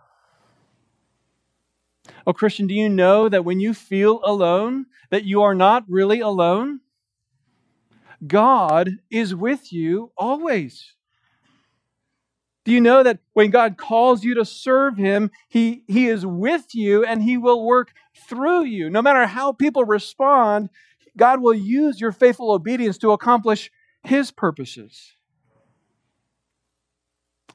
[2.27, 6.21] Oh, Christian, do you know that when you feel alone, that you are not really
[6.21, 6.81] alone?
[8.27, 10.93] God is with you always.
[12.67, 16.75] Do you know that when God calls you to serve Him, He, he is with
[16.75, 17.95] you and He will work
[18.29, 18.91] through you?
[18.91, 20.69] No matter how people respond,
[21.17, 23.71] God will use your faithful obedience to accomplish
[24.03, 25.16] His purposes.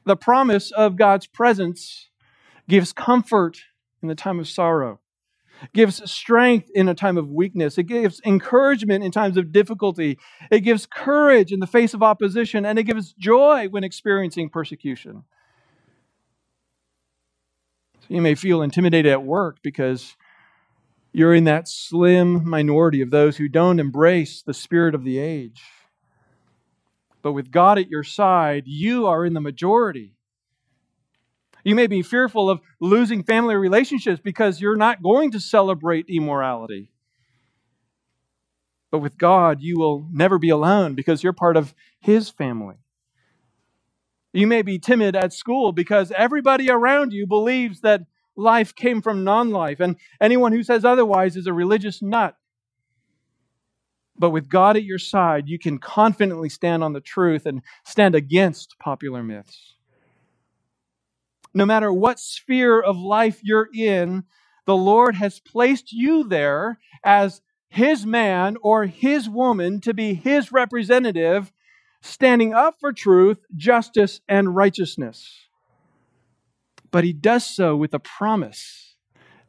[0.05, 2.09] The promise of God's presence
[2.67, 3.59] gives comfort
[4.01, 4.99] in the time of sorrow
[5.73, 7.77] gives strength in a time of weakness.
[7.77, 10.17] It gives encouragement in times of difficulty.
[10.49, 15.23] It gives courage in the face of opposition, and it gives joy when experiencing persecution.
[18.01, 20.15] So you may feel intimidated at work because
[21.13, 25.61] you're in that slim minority of those who don't embrace the spirit of the age.
[27.21, 30.15] But with God at your side, you are in the majority.
[31.63, 36.89] You may be fearful of losing family relationships because you're not going to celebrate immorality.
[38.91, 42.75] But with God, you will never be alone because you're part of His family.
[44.33, 48.01] You may be timid at school because everybody around you believes that
[48.35, 52.35] life came from non life, and anyone who says otherwise is a religious nut.
[54.17, 58.13] But with God at your side, you can confidently stand on the truth and stand
[58.13, 59.75] against popular myths
[61.53, 64.23] no matter what sphere of life you're in,
[64.65, 70.51] the Lord has placed you there as His man or His woman to be His
[70.51, 71.51] representative,
[72.01, 75.47] standing up for truth, justice, and righteousness.
[76.89, 78.95] But He does so with a promise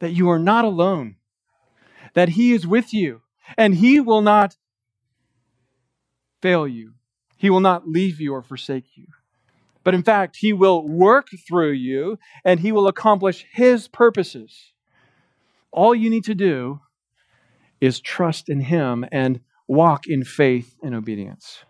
[0.01, 1.17] that you are not alone,
[2.15, 3.22] that He is with you,
[3.57, 4.57] and He will not
[6.41, 6.95] fail you.
[7.37, 9.07] He will not leave you or forsake you.
[9.85, 14.73] But in fact, He will work through you and He will accomplish His purposes.
[15.71, 16.81] All you need to do
[17.81, 21.65] is trust in Him and walk in faith and obedience.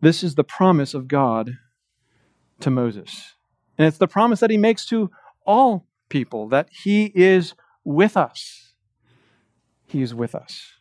[0.00, 1.58] This is the promise of God
[2.60, 3.34] to Moses.
[3.76, 5.10] And it's the promise that He makes to
[5.44, 8.65] all people that He is with us.
[9.96, 10.74] He is with us.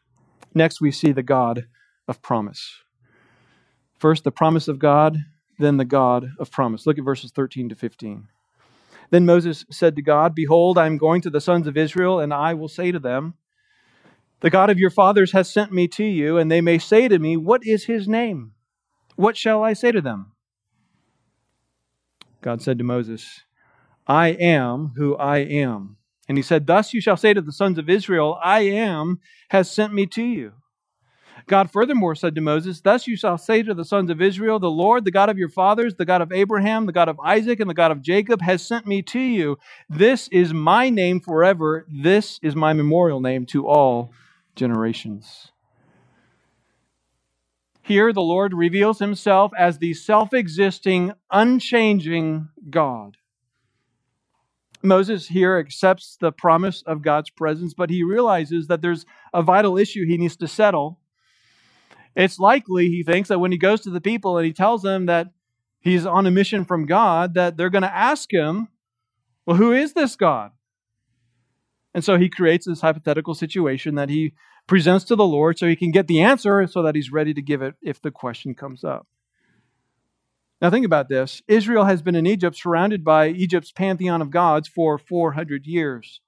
[0.54, 1.68] Next, we see the God
[2.06, 2.82] of promise.
[3.98, 5.20] First, the promise of God
[5.58, 6.86] then the God of promise.
[6.86, 8.28] Look at verses 13 to 15.
[9.10, 12.34] Then Moses said to God, Behold, I am going to the sons of Israel, and
[12.34, 13.36] I will say to them,
[14.42, 17.18] The God of your fathers has sent me to you, and they may say to
[17.18, 18.52] me, What is his name?
[19.16, 20.34] What shall I say to them?
[22.42, 23.44] God said to Moses,
[24.08, 25.96] I am who I am.
[26.28, 29.70] And he said, Thus you shall say to the sons of Israel, I am has
[29.70, 30.54] sent me to you.
[31.48, 34.70] God furthermore said to Moses, Thus you shall say to the sons of Israel, The
[34.70, 37.70] Lord, the God of your fathers, the God of Abraham, the God of Isaac, and
[37.70, 39.58] the God of Jacob, has sent me to you.
[39.88, 41.86] This is my name forever.
[41.88, 44.12] This is my memorial name to all
[44.56, 45.52] generations.
[47.84, 53.18] Here, the Lord reveals himself as the self existing, unchanging God.
[54.86, 59.78] Moses here accepts the promise of God's presence, but he realizes that there's a vital
[59.78, 61.00] issue he needs to settle
[62.16, 65.06] it's likely, he thinks, that when he goes to the people and he tells them
[65.08, 65.28] that
[65.82, 68.70] he's on a mission from God, that they're going to ask him,
[69.46, 70.52] Well, who is this God?
[71.94, 74.34] And so he creates this hypothetical situation that he
[74.68, 77.42] presents to the Lord so he can get the answer so that he's ready to
[77.42, 79.08] give it if the question comes up.
[80.62, 84.68] Now, think about this Israel has been in Egypt, surrounded by Egypt's pantheon of gods
[84.68, 86.22] for 400 years.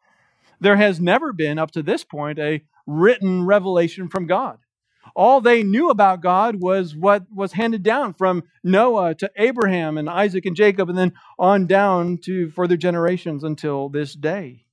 [0.60, 4.58] There has never been, up to this point, a written revelation from God.
[5.16, 10.10] All they knew about God was what was handed down from Noah to Abraham and
[10.10, 14.66] Isaac and Jacob, and then on down to further generations until this day.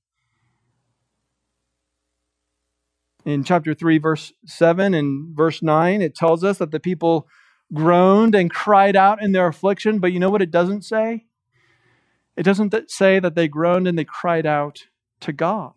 [3.23, 7.27] In chapter 3, verse 7 and verse 9, it tells us that the people
[7.73, 11.25] groaned and cried out in their affliction, but you know what it doesn't say?
[12.35, 14.83] It doesn't say that they groaned and they cried out
[15.21, 15.73] to God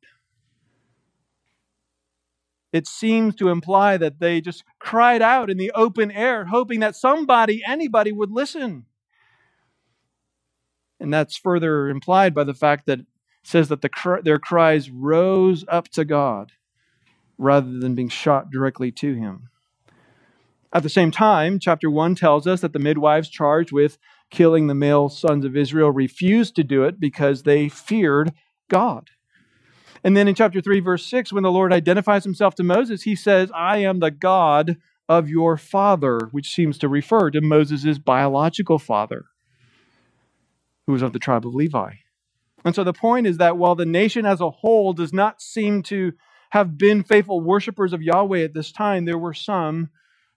[2.73, 6.97] it seems to imply that they just cried out in the open air, hoping that
[6.97, 8.85] somebody, anybody, would listen.
[11.01, 13.07] And that's further implied by the fact that it
[13.43, 16.53] says that the, their cries rose up to God
[17.39, 19.49] rather than being shot directly to Him.
[20.73, 23.99] At the same time, chapter 1 tells us that the midwives charged with
[24.31, 28.33] killing the male sons of Israel refused to do it because they feared
[28.69, 29.09] God.
[30.05, 33.17] And then in chapter 3, verse 6, when the Lord identifies himself to Moses, he
[33.17, 34.77] says, I am the God
[35.09, 39.25] of your father, which seems to refer to Moses' biological father,
[40.87, 41.93] who was of the tribe of Levi.
[42.65, 45.83] And so the point is that while the nation as a whole does not seem
[45.85, 46.13] to
[46.51, 49.89] have been faithful worshippers of Yahweh at this time, there were some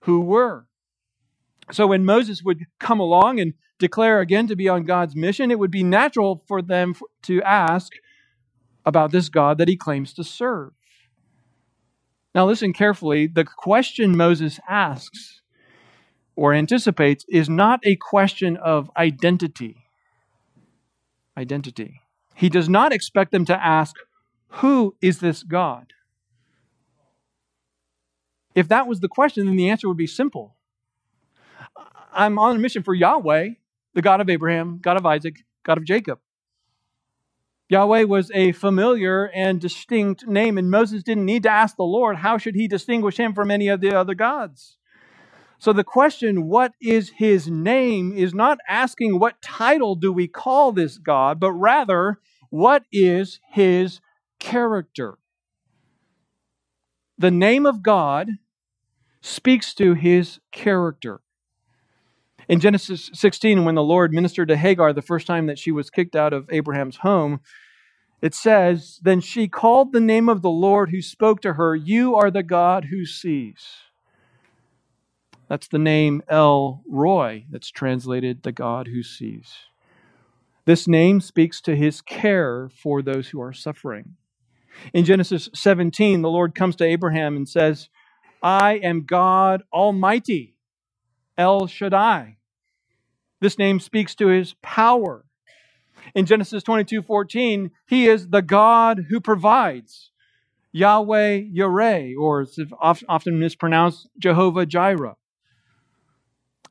[0.01, 0.65] who were.
[1.71, 5.59] So when Moses would come along and declare again to be on God's mission, it
[5.59, 7.93] would be natural for them to ask
[8.85, 10.71] about this God that he claims to serve.
[12.33, 13.27] Now, listen carefully.
[13.27, 15.41] The question Moses asks
[16.35, 19.85] or anticipates is not a question of identity.
[21.37, 22.01] Identity.
[22.35, 23.95] He does not expect them to ask,
[24.47, 25.93] Who is this God?
[28.53, 30.55] If that was the question, then the answer would be simple.
[32.13, 33.49] I'm on a mission for Yahweh,
[33.93, 36.19] the God of Abraham, God of Isaac, God of Jacob.
[37.69, 42.17] Yahweh was a familiar and distinct name, and Moses didn't need to ask the Lord,
[42.17, 44.77] how should he distinguish him from any of the other gods?
[45.57, 50.73] So the question, what is his name, is not asking what title do we call
[50.73, 54.01] this God, but rather, what is his
[54.39, 55.17] character?
[57.17, 58.27] The name of God
[59.21, 61.21] speaks to his character.
[62.49, 65.89] In Genesis 16, when the Lord ministered to Hagar the first time that she was
[65.89, 67.39] kicked out of Abraham's home,
[68.21, 72.15] it says, Then she called the name of the Lord who spoke to her, You
[72.15, 73.65] are the God who sees.
[75.47, 79.53] That's the name El Roi, that's translated the God who sees.
[80.65, 84.15] This name speaks to his care for those who are suffering.
[84.93, 87.89] In Genesis 17, the Lord comes to Abraham and says,
[88.41, 90.55] I am God Almighty,
[91.37, 92.37] El Shaddai.
[93.39, 95.25] This name speaks to his power.
[96.15, 100.11] In Genesis 22 14, he is the God who provides.
[100.71, 102.47] Yahweh Yireh, or
[102.81, 105.17] often mispronounced Jehovah Jireh.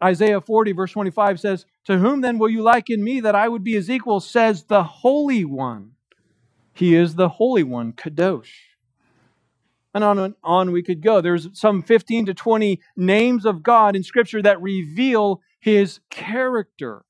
[0.02, 3.62] Isaiah 40, verse 25 says, To whom then will you liken me that I would
[3.62, 5.92] be his equal, says the Holy One.
[6.72, 8.69] He is the Holy One, Kadosh.
[9.92, 11.20] And on and on we could go.
[11.20, 17.04] There's some 15 to 20 names of God in Scripture that reveal his character.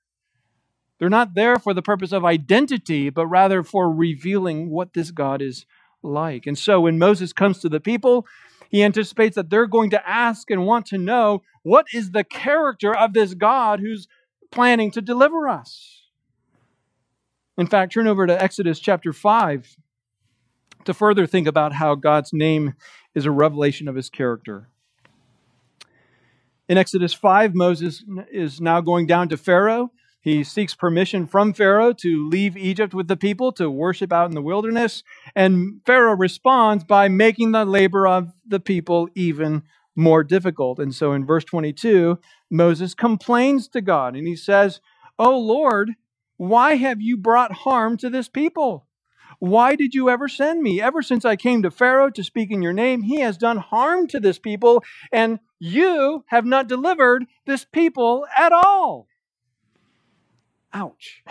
[0.99, 5.41] They're not there for the purpose of identity, but rather for revealing what this God
[5.41, 5.66] is
[6.03, 6.47] like.
[6.47, 8.26] And so when Moses comes to the people,
[8.70, 12.95] he anticipates that they're going to ask and want to know what is the character
[12.95, 14.09] of this God who's
[14.51, 16.03] planning to deliver us.
[17.59, 19.76] In fact, turn over to Exodus chapter 5
[20.85, 22.74] to further think about how God's name
[23.14, 24.68] is a revelation of his character.
[26.68, 29.91] In Exodus 5, Moses is now going down to Pharaoh.
[30.20, 34.35] He seeks permission from Pharaoh to leave Egypt with the people to worship out in
[34.35, 35.03] the wilderness.
[35.35, 39.62] And Pharaoh responds by making the labor of the people even
[39.97, 40.78] more difficult.
[40.78, 42.18] And so in verse 22,
[42.51, 44.81] Moses complains to God and he says,
[45.18, 45.93] Oh Lord,
[46.37, 48.87] why have you brought harm to this people?
[49.41, 50.82] Why did you ever send me?
[50.82, 54.07] Ever since I came to Pharaoh to speak in your name, he has done harm
[54.09, 59.09] to this people, and you have not delivered this people at all.
[60.74, 61.24] Ouch.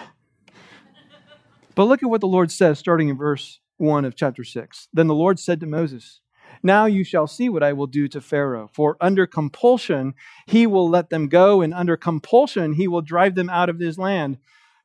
[1.76, 4.88] But look at what the Lord says starting in verse 1 of chapter 6.
[4.92, 6.22] Then the Lord said to Moses,
[6.64, 10.16] Now you shall see what I will do to Pharaoh, for under compulsion
[10.48, 14.00] he will let them go, and under compulsion he will drive them out of his
[14.00, 14.40] land.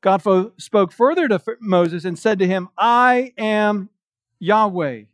[0.04, 3.88] God fo- spoke further to Moses and said to him, I am
[4.38, 5.04] Yahweh.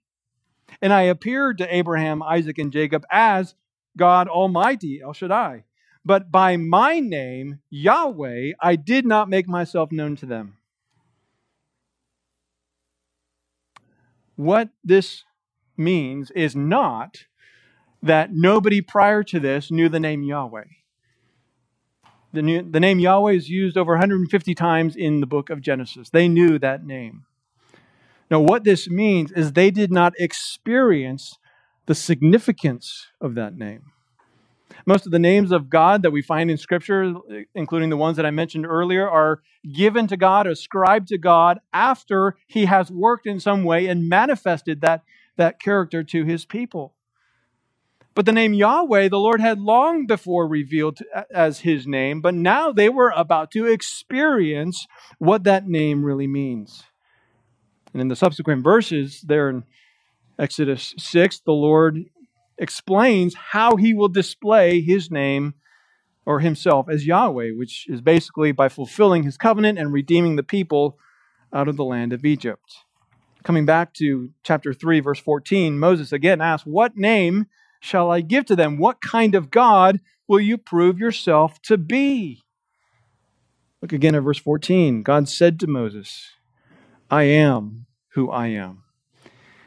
[0.82, 3.54] And I appeared to Abraham, Isaac, and Jacob as
[3.96, 5.62] God Almighty, El Shaddai.
[6.04, 10.56] But by my name, Yahweh, I did not make myself known to them.
[14.34, 15.22] What this
[15.76, 17.26] means is not
[18.02, 20.64] that nobody prior to this knew the name Yahweh.
[22.32, 26.10] The, new, the name Yahweh is used over 150 times in the book of Genesis.
[26.10, 27.24] They knew that name.
[28.30, 31.38] Now, what this means is they did not experience
[31.86, 33.90] the significance of that name.
[34.86, 37.14] Most of the names of God that we find in Scripture,
[37.54, 42.36] including the ones that I mentioned earlier, are given to God, ascribed to God after
[42.46, 45.02] He has worked in some way and manifested that,
[45.36, 46.94] that character to His people.
[48.14, 50.98] But the name Yahweh, the Lord had long before revealed
[51.32, 54.86] as his name, but now they were about to experience
[55.18, 56.82] what that name really means.
[57.92, 59.64] And in the subsequent verses, there in
[60.38, 62.04] Exodus 6, the Lord
[62.58, 65.54] explains how he will display his name
[66.26, 70.98] or himself as Yahweh, which is basically by fulfilling his covenant and redeeming the people
[71.52, 72.84] out of the land of Egypt.
[73.42, 77.46] Coming back to chapter 3, verse 14, Moses again asks, What name
[77.80, 78.78] shall I give to them?
[78.78, 82.42] What kind of God will you prove yourself to be?
[83.82, 85.02] Look again at verse 14.
[85.02, 86.30] God said to Moses,
[87.10, 88.84] I am who I am.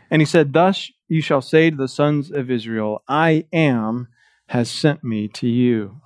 [0.09, 4.07] And he said, Thus you shall say to the sons of Israel, I am
[4.47, 6.01] has sent me to you.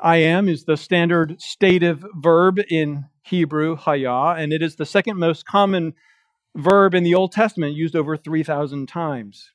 [0.00, 5.18] I am is the standard stative verb in Hebrew, haya, and it is the second
[5.18, 5.94] most common
[6.56, 9.52] verb in the Old Testament, used over 3,000 times.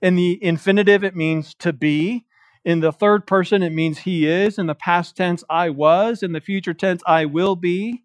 [0.00, 2.26] In the infinitive, it means to be.
[2.64, 4.58] In the third person, it means he is.
[4.58, 6.22] In the past tense, I was.
[6.22, 8.04] In the future tense, I will be.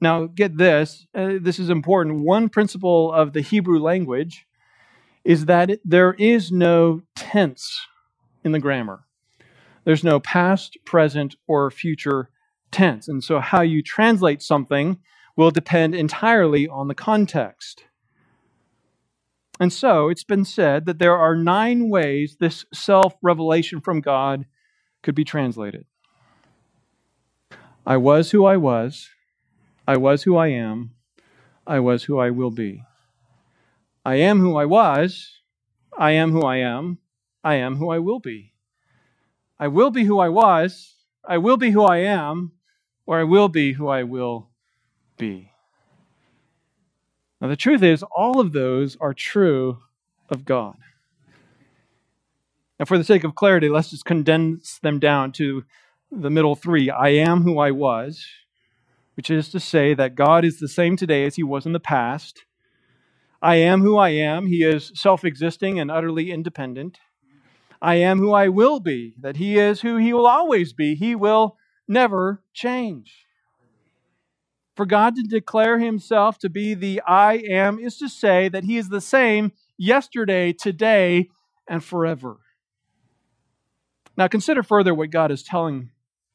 [0.00, 2.24] Now, get this uh, this is important.
[2.24, 4.46] One principle of the Hebrew language
[5.24, 7.86] is that it, there is no tense
[8.44, 9.04] in the grammar.
[9.84, 12.30] There's no past, present, or future
[12.70, 13.08] tense.
[13.08, 14.98] And so, how you translate something
[15.36, 17.84] will depend entirely on the context.
[19.60, 24.46] And so, it's been said that there are nine ways this self revelation from God
[25.02, 25.86] could be translated
[27.86, 29.10] I was who I was.
[29.88, 30.92] I was who I am.
[31.66, 32.82] I was who I will be.
[34.04, 35.40] I am who I was.
[35.98, 36.98] I am who I am.
[37.44, 38.54] I am who I will be.
[39.58, 40.94] I will be who I was.
[41.28, 42.52] I will be who I am.
[43.06, 44.50] Or I will be who I will
[45.16, 45.52] be.
[47.40, 49.78] Now, the truth is, all of those are true
[50.30, 50.76] of God.
[52.78, 55.64] And for the sake of clarity, let's just condense them down to
[56.10, 58.26] the middle three I am who I was
[59.16, 61.80] which is to say that God is the same today as he was in the
[61.80, 62.44] past.
[63.42, 64.46] I am who I am.
[64.46, 66.98] He is self existing and utterly independent.
[67.82, 70.94] I am who I will be, that he is who he will always be.
[70.94, 71.56] He will
[71.88, 73.25] never change.
[74.76, 78.76] For God to declare himself to be the I am is to say that he
[78.76, 81.30] is the same yesterday, today,
[81.66, 82.36] and forever.
[84.18, 85.90] Now consider further what God is telling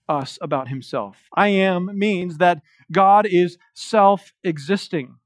[0.09, 1.17] us about himself.
[1.35, 2.61] I am means that
[2.91, 5.17] God is self existing.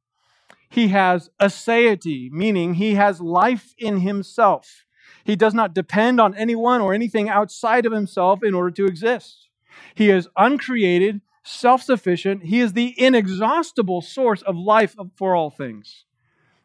[0.70, 4.86] He has aseity, meaning he has life in himself.
[5.24, 9.48] He does not depend on anyone or anything outside of himself in order to exist.
[9.94, 12.44] He is uncreated, self sufficient.
[12.44, 16.06] He is the inexhaustible source of life for all things.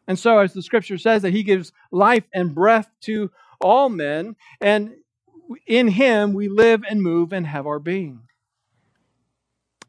[0.07, 4.35] And so, as the scripture says, that he gives life and breath to all men,
[4.59, 4.95] and
[5.67, 8.21] in him we live and move and have our being.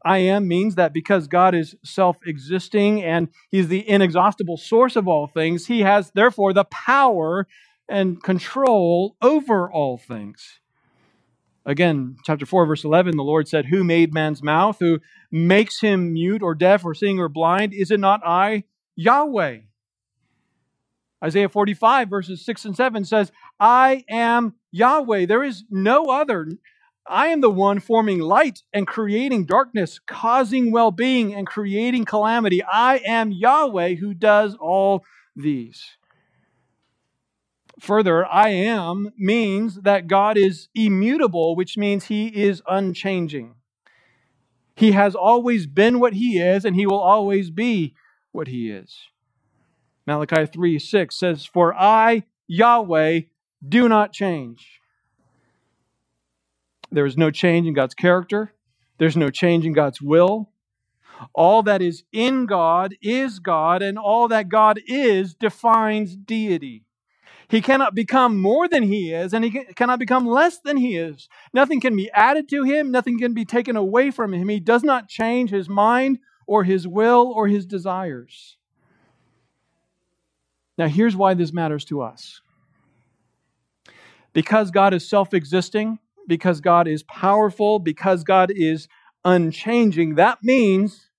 [0.05, 5.07] I am means that because God is self existing and He's the inexhaustible source of
[5.07, 7.47] all things, He has therefore the power
[7.87, 10.59] and control over all things.
[11.65, 14.77] Again, chapter 4, verse 11, the Lord said, Who made man's mouth?
[14.79, 14.99] Who
[15.31, 17.73] makes him mute or deaf or seeing or blind?
[17.73, 19.59] Is it not I, Yahweh?
[21.23, 25.25] Isaiah 45, verses 6 and 7 says, I am Yahweh.
[25.25, 26.49] There is no other.
[27.07, 32.61] I am the one forming light and creating darkness, causing well being and creating calamity.
[32.61, 35.81] I am Yahweh who does all these.
[37.83, 43.55] Further, I am means that God is immutable, which means he is unchanging.
[44.73, 47.93] He has always been what he is, and he will always be
[48.31, 48.95] what he is.
[50.07, 53.19] Malachi 3 6 says, For I, Yahweh,
[53.67, 54.79] do not change.
[56.89, 58.53] There is no change in God's character,
[58.97, 60.51] there's no change in God's will.
[61.35, 66.85] All that is in God is God, and all that God is defines deity.
[67.53, 71.29] He cannot become more than he is, and he cannot become less than he is.
[71.53, 74.49] Nothing can be added to him, nothing can be taken away from him.
[74.49, 78.57] He does not change his mind or his will or his desires.
[80.79, 82.41] Now, here's why this matters to us.
[84.33, 88.87] Because God is self existing, because God is powerful, because God is
[89.23, 91.11] unchanging, that means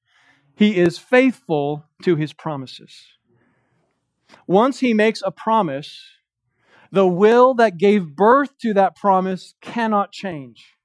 [0.57, 3.05] he is faithful to his promises.
[4.49, 6.05] Once he makes a promise,
[6.95, 10.77] the will that gave birth to that promise cannot change.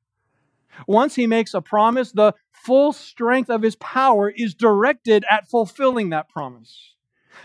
[0.88, 6.10] Once he makes a promise, the full strength of his power is directed at fulfilling
[6.10, 6.96] that promise.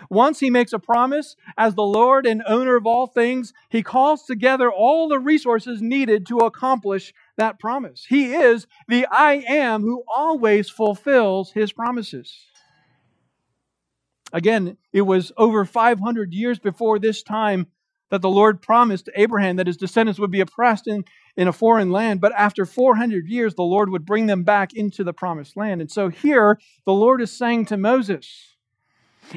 [0.08, 4.24] Once he makes a promise, as the Lord and owner of all things, he calls
[4.24, 8.06] together all the resources needed to accomplish that promise.
[8.08, 12.34] He is the I am who always fulfills his promises.
[14.32, 17.68] Again, it was over 500 years before this time
[18.14, 21.04] that the Lord promised to Abraham that his descendants would be oppressed in,
[21.36, 25.02] in a foreign land, but after 400 years, the Lord would bring them back into
[25.02, 25.80] the promised land.
[25.80, 28.54] And so here, the Lord is saying to Moses,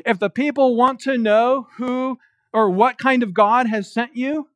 [0.05, 2.19] if the people want to know who
[2.53, 4.47] or what kind of God has sent you,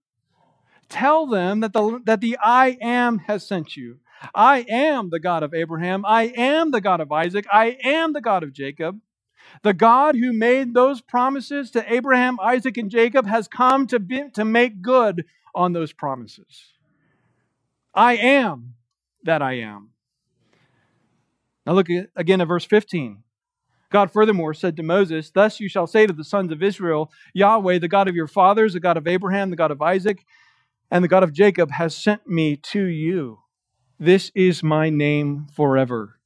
[0.88, 4.01] tell them that the, that the I am has sent you.
[4.36, 6.05] I am the God of Abraham.
[6.05, 7.47] I am the God of Isaac.
[7.51, 8.99] I am the God of Jacob.
[9.63, 14.29] The God who made those promises to Abraham, Isaac, and Jacob has come to, be,
[14.33, 16.73] to make good on those promises.
[17.93, 18.75] I am
[19.23, 19.89] that I am.
[21.65, 23.23] Now look again at verse 15.
[23.91, 27.79] God furthermore said to Moses, Thus you shall say to the sons of Israel, Yahweh,
[27.79, 30.25] the God of your fathers, the God of Abraham, the God of Isaac,
[30.89, 33.39] and the God of Jacob, has sent me to you.
[33.99, 36.17] This is my name forever,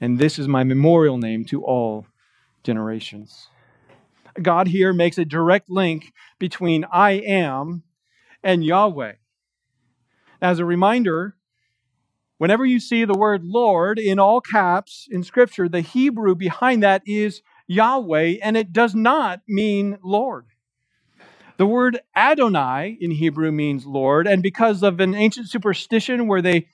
[0.00, 2.06] and this is my memorial name to all
[2.62, 3.48] generations.
[4.40, 7.82] God here makes a direct link between I am
[8.42, 9.14] and Yahweh.
[10.40, 11.36] As a reminder,
[12.38, 17.02] whenever you see the word Lord in all caps in Scripture, the Hebrew behind that
[17.06, 20.46] is Yahweh, and it does not mean Lord.
[21.58, 26.66] The word Adonai in Hebrew means Lord, and because of an ancient superstition where they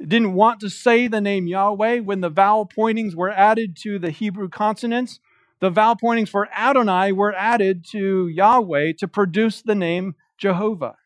[0.00, 4.10] didn't want to say the name Yahweh, when the vowel pointings were added to the
[4.10, 5.20] Hebrew consonants,
[5.60, 10.96] the vowel pointings for Adonai were added to Yahweh to produce the name Jehovah.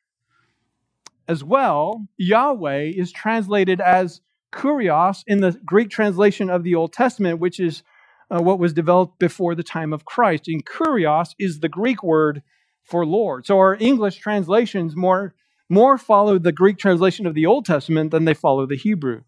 [1.29, 4.21] As well, Yahweh is translated as
[4.53, 7.85] Kurios in the Greek translation of the Old Testament, which is
[8.31, 10.49] uh, what was developed before the time of Christ.
[10.49, 12.43] And Kurios is the Greek word
[12.83, 13.47] for Lord.
[13.47, 15.35] So our English translations more,
[15.71, 19.23] more follow the Greek translation of the Old Testament than they follow the Hebrew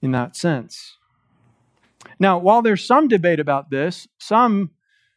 [0.00, 0.96] in that sense.
[2.18, 4.70] Now, while there's some debate about this, some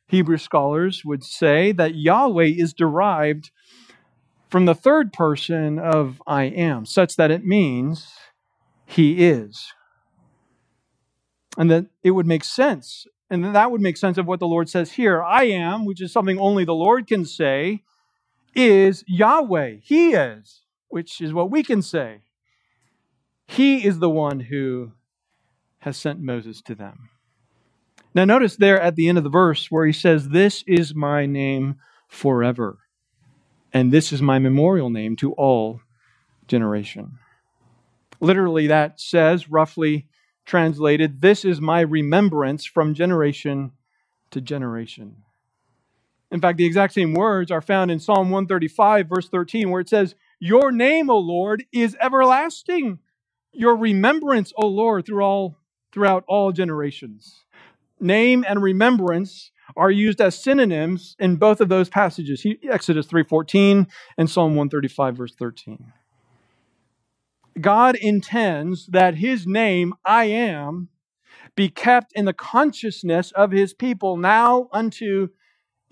[0.07, 3.51] Hebrew scholars would say that Yahweh is derived
[4.49, 8.11] from the third person of I am, such that it means
[8.85, 9.71] He is.
[11.57, 14.69] And that it would make sense and that would make sense of what the Lord
[14.69, 15.23] says here.
[15.23, 17.81] I am, which is something only the Lord can say,
[18.55, 19.77] is Yahweh.
[19.81, 22.21] He is, which is what we can say.
[23.47, 24.93] He is the one who
[25.79, 27.09] has sent Moses to them.
[28.15, 31.25] Now, notice there at the end of the verse where he says, This is my
[31.25, 31.75] name
[32.07, 32.77] forever,
[33.73, 35.81] and this is my memorial name to all
[36.47, 37.17] generation.
[38.19, 40.07] Literally, that says roughly
[40.45, 43.71] translated, This is my remembrance from generation
[44.31, 45.23] to generation.
[46.33, 49.87] In fact, the exact same words are found in Psalm 135, verse 13, where it
[49.87, 52.97] says, Your name, O Lord, is everlasting.
[53.51, 55.57] Your remembrance, O Lord, through all,
[55.93, 57.45] throughout all generations.
[57.99, 64.29] Name and remembrance are used as synonyms in both of those passages, Exodus 3:14 and
[64.29, 65.93] Psalm 135 verse 13.
[67.61, 70.89] God intends that his name, I am,
[71.55, 75.29] be kept in the consciousness of his people now unto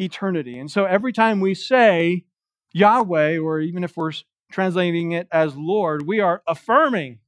[0.02, 0.58] eternity.
[0.58, 2.26] And so every time we say
[2.74, 4.12] Yahweh, or even if we're
[4.52, 7.20] translating it as Lord, we are affirming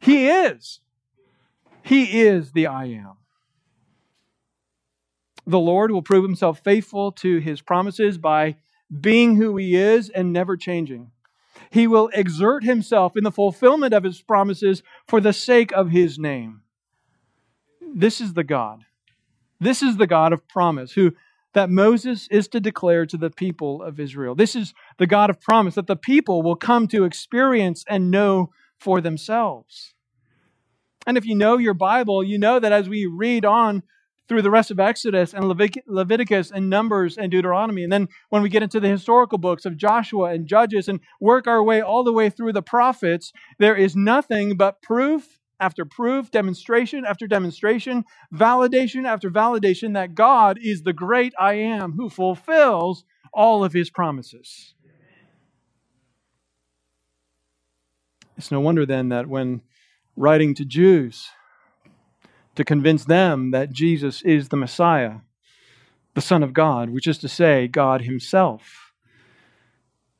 [0.00, 0.80] he is.
[1.82, 3.12] He is the I am.
[5.46, 8.56] The Lord will prove himself faithful to his promises by
[9.00, 11.10] being who he is and never changing.
[11.70, 16.18] He will exert himself in the fulfillment of his promises for the sake of his
[16.18, 16.62] name.
[17.80, 18.84] This is the God.
[19.60, 21.12] This is the God of promise who
[21.52, 24.34] that Moses is to declare to the people of Israel.
[24.34, 28.50] This is the God of promise that the people will come to experience and know
[28.78, 29.94] for themselves.
[31.06, 33.82] And if you know your Bible, you know that as we read on
[34.28, 35.44] through the rest of Exodus and
[35.88, 37.82] Leviticus and Numbers and Deuteronomy.
[37.82, 41.48] And then when we get into the historical books of Joshua and Judges and work
[41.48, 46.30] our way all the way through the prophets, there is nothing but proof after proof,
[46.30, 48.04] demonstration after demonstration,
[48.34, 53.90] validation after validation that God is the great I am who fulfills all of his
[53.90, 54.74] promises.
[58.36, 59.60] It's no wonder then that when
[60.16, 61.28] writing to Jews,
[62.54, 65.18] to convince them that Jesus is the Messiah,
[66.14, 68.92] the Son of God, which is to say, God Himself.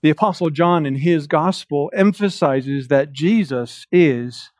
[0.03, 4.51] The Apostle John, in his gospel, emphasizes that Jesus is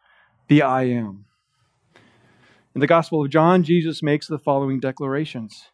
[0.51, 1.27] the I am.
[2.75, 5.71] In the Gospel of John, Jesus makes the following declarations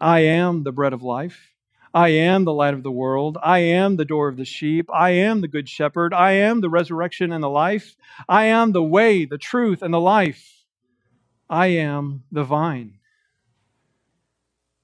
[0.00, 1.54] I am the bread of life.
[1.92, 3.36] I am the light of the world.
[3.42, 4.88] I am the door of the sheep.
[4.94, 6.14] I am the good shepherd.
[6.14, 7.96] I am the resurrection and the life.
[8.28, 10.64] I am the way, the truth, and the life.
[11.50, 12.98] I am the vine.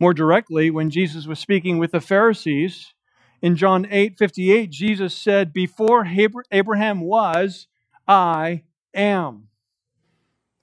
[0.00, 2.92] More directly, when Jesus was speaking with the Pharisees
[3.40, 6.08] in John 8 58, Jesus said, Before
[6.50, 7.68] Abraham was,
[8.08, 8.64] I
[8.94, 9.48] am.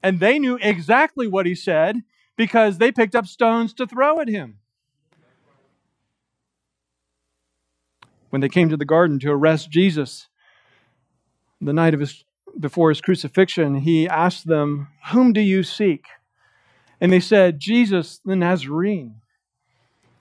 [0.01, 2.01] And they knew exactly what he said
[2.38, 4.59] because they picked up stones to throw at him.
[8.30, 10.27] When they came to the garden to arrest Jesus
[11.59, 12.23] the night of his
[12.59, 16.05] before his crucifixion, he asked them, Whom do you seek?
[17.01, 19.21] And they said, Jesus the Nazarene.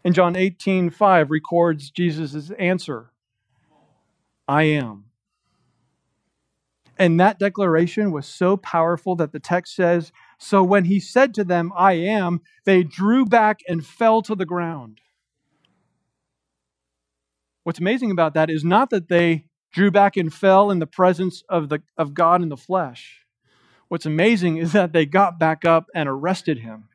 [0.05, 3.11] And John 18, 5 records Jesus' answer
[4.47, 5.08] I am.
[6.99, 11.45] And that declaration was so powerful that the text says, So when he said to
[11.45, 15.01] them, I am, they drew back and fell to the ground.
[17.63, 21.45] What's amazing about that is not that they drew back and fell in the presence
[21.49, 23.25] of, the, of God in the flesh.
[23.89, 26.89] What's amazing is that they got back up and arrested him.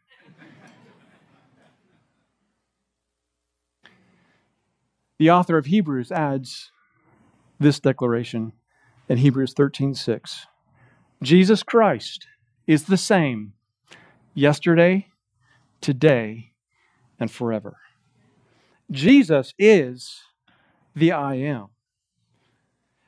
[5.20, 6.72] the author of Hebrews adds
[7.58, 8.52] this declaration
[9.10, 10.48] in Hebrews 13:6.
[11.22, 12.28] Jesus Christ
[12.68, 13.54] is the same
[14.34, 15.08] yesterday,
[15.82, 16.52] today,
[17.20, 17.78] and forever.
[18.92, 20.22] Jesus is
[20.96, 21.68] the I am.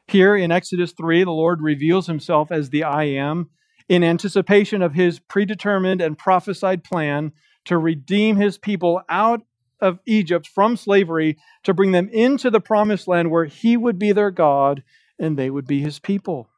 [0.08, 3.50] Here in Exodus 3, the Lord reveals himself as the I am
[3.90, 7.32] in anticipation of his predetermined and prophesied plan
[7.66, 9.42] to redeem his people out
[9.82, 14.12] of Egypt from slavery to bring them into the promised land where he would be
[14.12, 14.84] their God
[15.20, 16.50] and they would be his people.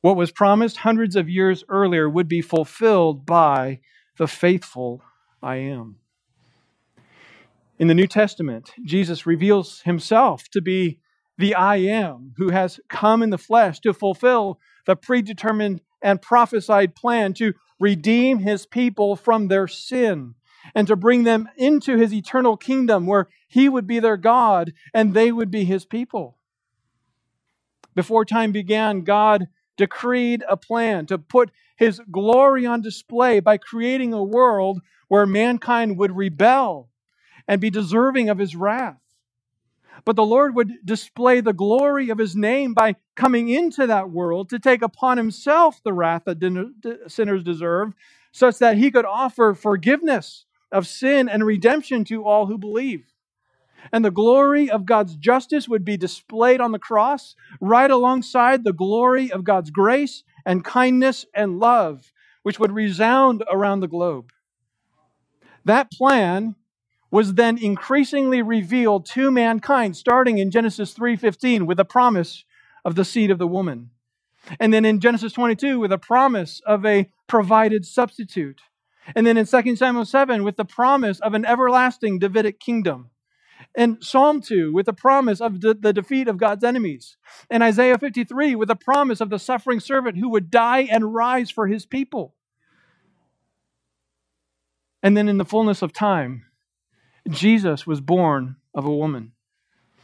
[0.00, 3.80] What was promised hundreds of years earlier would be fulfilled by
[4.16, 5.02] the faithful
[5.42, 5.96] I am.
[7.78, 11.00] In the New Testament, Jesus reveals himself to be
[11.38, 16.94] the I am who has come in the flesh to fulfill the predetermined and prophesied
[16.94, 20.34] plan to redeem his people from their sin
[20.74, 25.14] and to bring them into his eternal kingdom where he would be their God and
[25.14, 26.36] they would be his people.
[27.94, 34.12] Before time began, God decreed a plan to put his glory on display by creating
[34.12, 36.88] a world where mankind would rebel
[37.48, 39.00] and be deserving of his wrath.
[40.04, 44.48] But the Lord would display the glory of his name by coming into that world
[44.50, 47.92] to take upon himself the wrath that sinners deserve,
[48.32, 53.04] such that he could offer forgiveness of sin and redemption to all who believe.
[53.92, 58.72] And the glory of God's justice would be displayed on the cross right alongside the
[58.72, 62.12] glory of God's grace and kindness and love,
[62.42, 64.32] which would resound around the globe.
[65.64, 66.56] That plan
[67.10, 72.44] was then increasingly revealed to mankind starting in Genesis 3:15 with a promise
[72.84, 73.90] of the seed of the woman.
[74.58, 78.60] And then in Genesis 22 with a promise of a provided substitute.
[79.14, 83.10] And then in 2 Samuel 7 with the promise of an everlasting Davidic kingdom.
[83.74, 87.16] And Psalm 2 with the promise of the, the defeat of God's enemies.
[87.50, 91.50] And Isaiah 53 with the promise of the suffering servant who would die and rise
[91.50, 92.34] for his people.
[95.02, 96.44] And then in the fullness of time,
[97.28, 99.32] Jesus was born of a woman.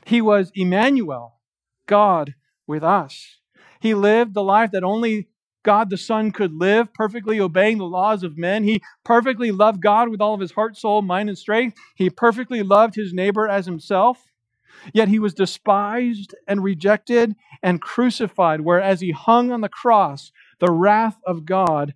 [0.04, 1.40] He was Emmanuel,
[1.86, 2.34] God
[2.66, 3.38] with us.
[3.80, 5.28] He lived the life that only
[5.66, 8.62] God the Son could live, perfectly obeying the laws of men.
[8.62, 11.76] He perfectly loved God with all of his heart, soul, mind, and strength.
[11.96, 14.22] He perfectly loved his neighbor as himself.
[14.94, 20.70] Yet he was despised and rejected and crucified, whereas he hung on the cross, the
[20.70, 21.94] wrath of God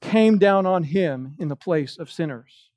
[0.00, 2.70] came down on him in the place of sinners.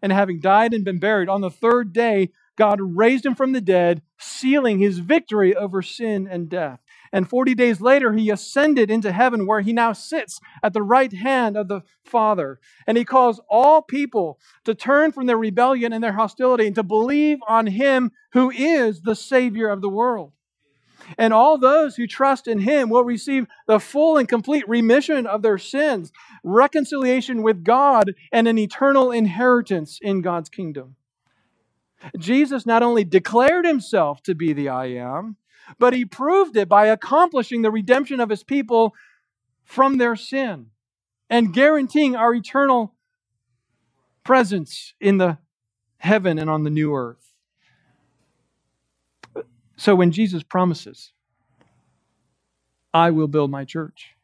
[0.00, 3.60] And having died and been buried, on the third day, God raised him from the
[3.60, 6.80] dead, sealing his victory over sin and death.
[7.14, 11.12] And 40 days later, he ascended into heaven where he now sits at the right
[11.12, 12.58] hand of the Father.
[12.88, 16.82] And he calls all people to turn from their rebellion and their hostility and to
[16.82, 20.32] believe on him who is the Savior of the world.
[21.16, 25.42] And all those who trust in him will receive the full and complete remission of
[25.42, 26.10] their sins,
[26.42, 30.96] reconciliation with God, and an eternal inheritance in God's kingdom.
[32.18, 35.36] Jesus not only declared himself to be the I am,
[35.78, 38.94] but he proved it by accomplishing the redemption of his people
[39.64, 40.66] from their sin
[41.30, 42.94] and guaranteeing our eternal
[44.24, 45.38] presence in the
[45.98, 47.32] heaven and on the new earth.
[49.76, 51.12] So when Jesus promises,
[52.92, 54.14] I will build my church,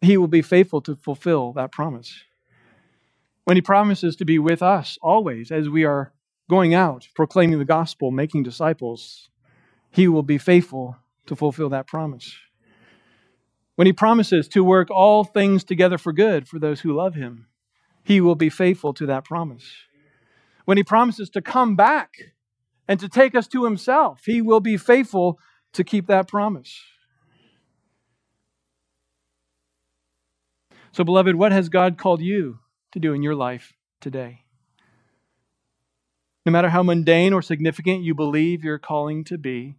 [0.00, 2.24] he will be faithful to fulfill that promise.
[3.44, 6.12] When he promises to be with us always as we are
[6.50, 9.30] going out, proclaiming the gospel, making disciples,
[9.94, 12.36] he will be faithful to fulfill that promise.
[13.76, 17.46] When he promises to work all things together for good for those who love him,
[18.02, 19.64] he will be faithful to that promise.
[20.64, 22.10] When he promises to come back
[22.88, 25.38] and to take us to himself, he will be faithful
[25.74, 26.76] to keep that promise.
[30.90, 32.58] So, beloved, what has God called you
[32.90, 34.40] to do in your life today?
[36.44, 39.76] No matter how mundane or significant you believe your calling to be,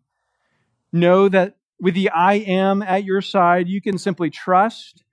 [0.95, 5.03] Know that with the I am at your side, you can simply trust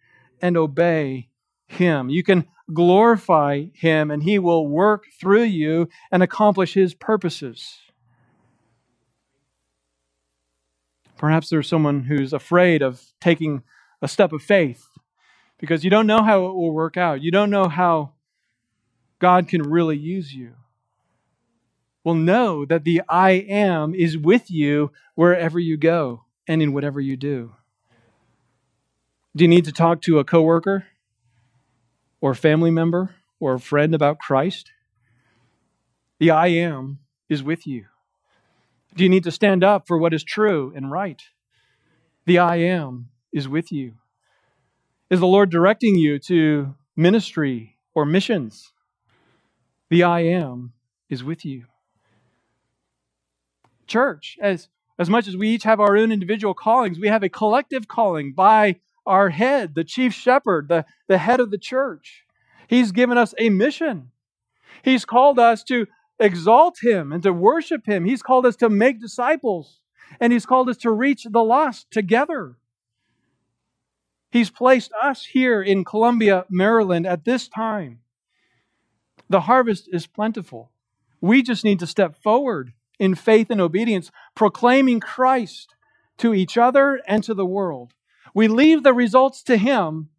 [0.40, 1.28] and obey
[1.66, 2.08] Him.
[2.08, 7.78] You can glorify Him, and He will work through you and accomplish His purposes.
[11.16, 13.64] Perhaps there's someone who's afraid of taking
[14.00, 14.86] a step of faith
[15.58, 17.22] because you don't know how it will work out.
[17.22, 18.12] You don't know how
[19.18, 20.54] God can really use you.
[22.04, 27.00] Well, know that the I am is with you wherever you go and in whatever
[27.00, 27.54] you do.
[29.36, 30.86] Do you need to talk to a coworker
[32.20, 34.72] or a family member or a friend about Christ?
[36.18, 36.98] The I am
[37.28, 37.86] is with you.
[38.94, 41.22] Do you need to stand up for what is true and right?
[42.26, 43.94] The I am is with you.
[45.08, 48.72] Is the Lord directing you to ministry or missions?
[49.88, 50.72] The I am
[51.08, 51.64] is with you.
[53.92, 54.68] Church, as,
[54.98, 58.32] as much as we each have our own individual callings, we have a collective calling
[58.32, 62.24] by our head, the chief shepherd, the, the head of the church.
[62.68, 64.10] He's given us a mission.
[64.82, 65.86] He's called us to
[66.18, 68.06] exalt him and to worship him.
[68.06, 69.80] He's called us to make disciples,
[70.18, 72.56] and he's called us to reach the lost together.
[74.30, 77.98] He's placed us here in Columbia, Maryland at this time.
[79.28, 80.70] The harvest is plentiful.
[81.20, 85.74] We just need to step forward in faith and obedience, proclaiming Christ
[86.18, 87.92] to each other and to the world.
[88.34, 90.10] We leave the results to Him,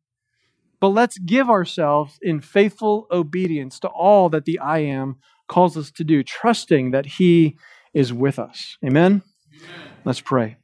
[0.80, 5.18] but let's give ourselves in faithful obedience to all that the I am
[5.48, 7.58] calls us to do, trusting that He
[7.94, 8.78] is with us.
[8.84, 9.22] Amen?
[9.54, 9.72] Amen.
[10.04, 10.58] Let's pray.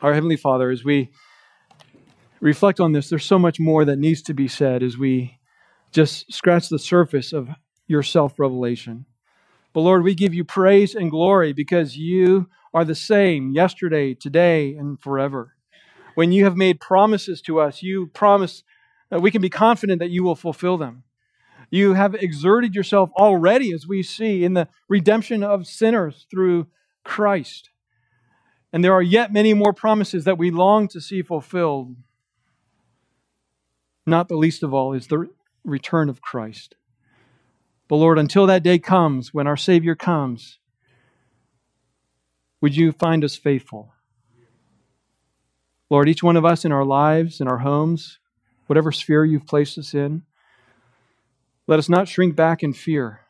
[0.00, 1.10] Our Heavenly Father, as we
[2.40, 5.38] reflect on this, there's so much more that needs to be said as we
[5.92, 7.48] just scratch the surface of
[7.86, 9.04] your self revelation.
[9.72, 14.74] But Lord, we give you praise and glory because you are the same yesterday, today,
[14.74, 15.54] and forever.
[16.14, 18.64] When you have made promises to us, you promise
[19.10, 21.04] that we can be confident that you will fulfill them.
[21.70, 26.66] You have exerted yourself already, as we see, in the redemption of sinners through
[27.04, 27.70] Christ.
[28.72, 31.96] And there are yet many more promises that we long to see fulfilled.
[34.06, 35.28] Not the least of all is the
[35.64, 36.74] return of Christ.
[37.90, 40.60] But Lord, until that day comes, when our Savior comes,
[42.60, 43.92] would you find us faithful?
[45.90, 48.20] Lord, each one of us in our lives, in our homes,
[48.68, 50.22] whatever sphere you've placed us in,
[51.66, 53.22] let us not shrink back in fear.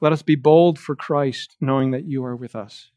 [0.00, 2.92] Let us be bold for Christ, knowing that you are with us.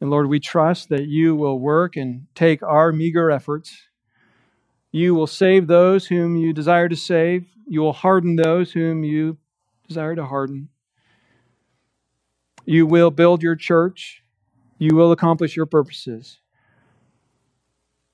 [0.00, 3.86] And Lord, we trust that you will work and take our meager efforts
[4.96, 7.44] you will save those whom you desire to save.
[7.66, 9.38] You will harden those whom you
[9.88, 10.68] desire to harden.
[12.64, 14.22] You will build your church.
[14.78, 16.38] You will accomplish your purposes.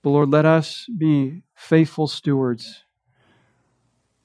[0.03, 2.83] But Lord, let us be faithful stewards,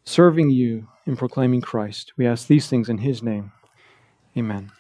[0.06, 2.14] serving you in proclaiming Christ.
[2.18, 3.52] We ask these things in His name.
[4.36, 4.72] Amen.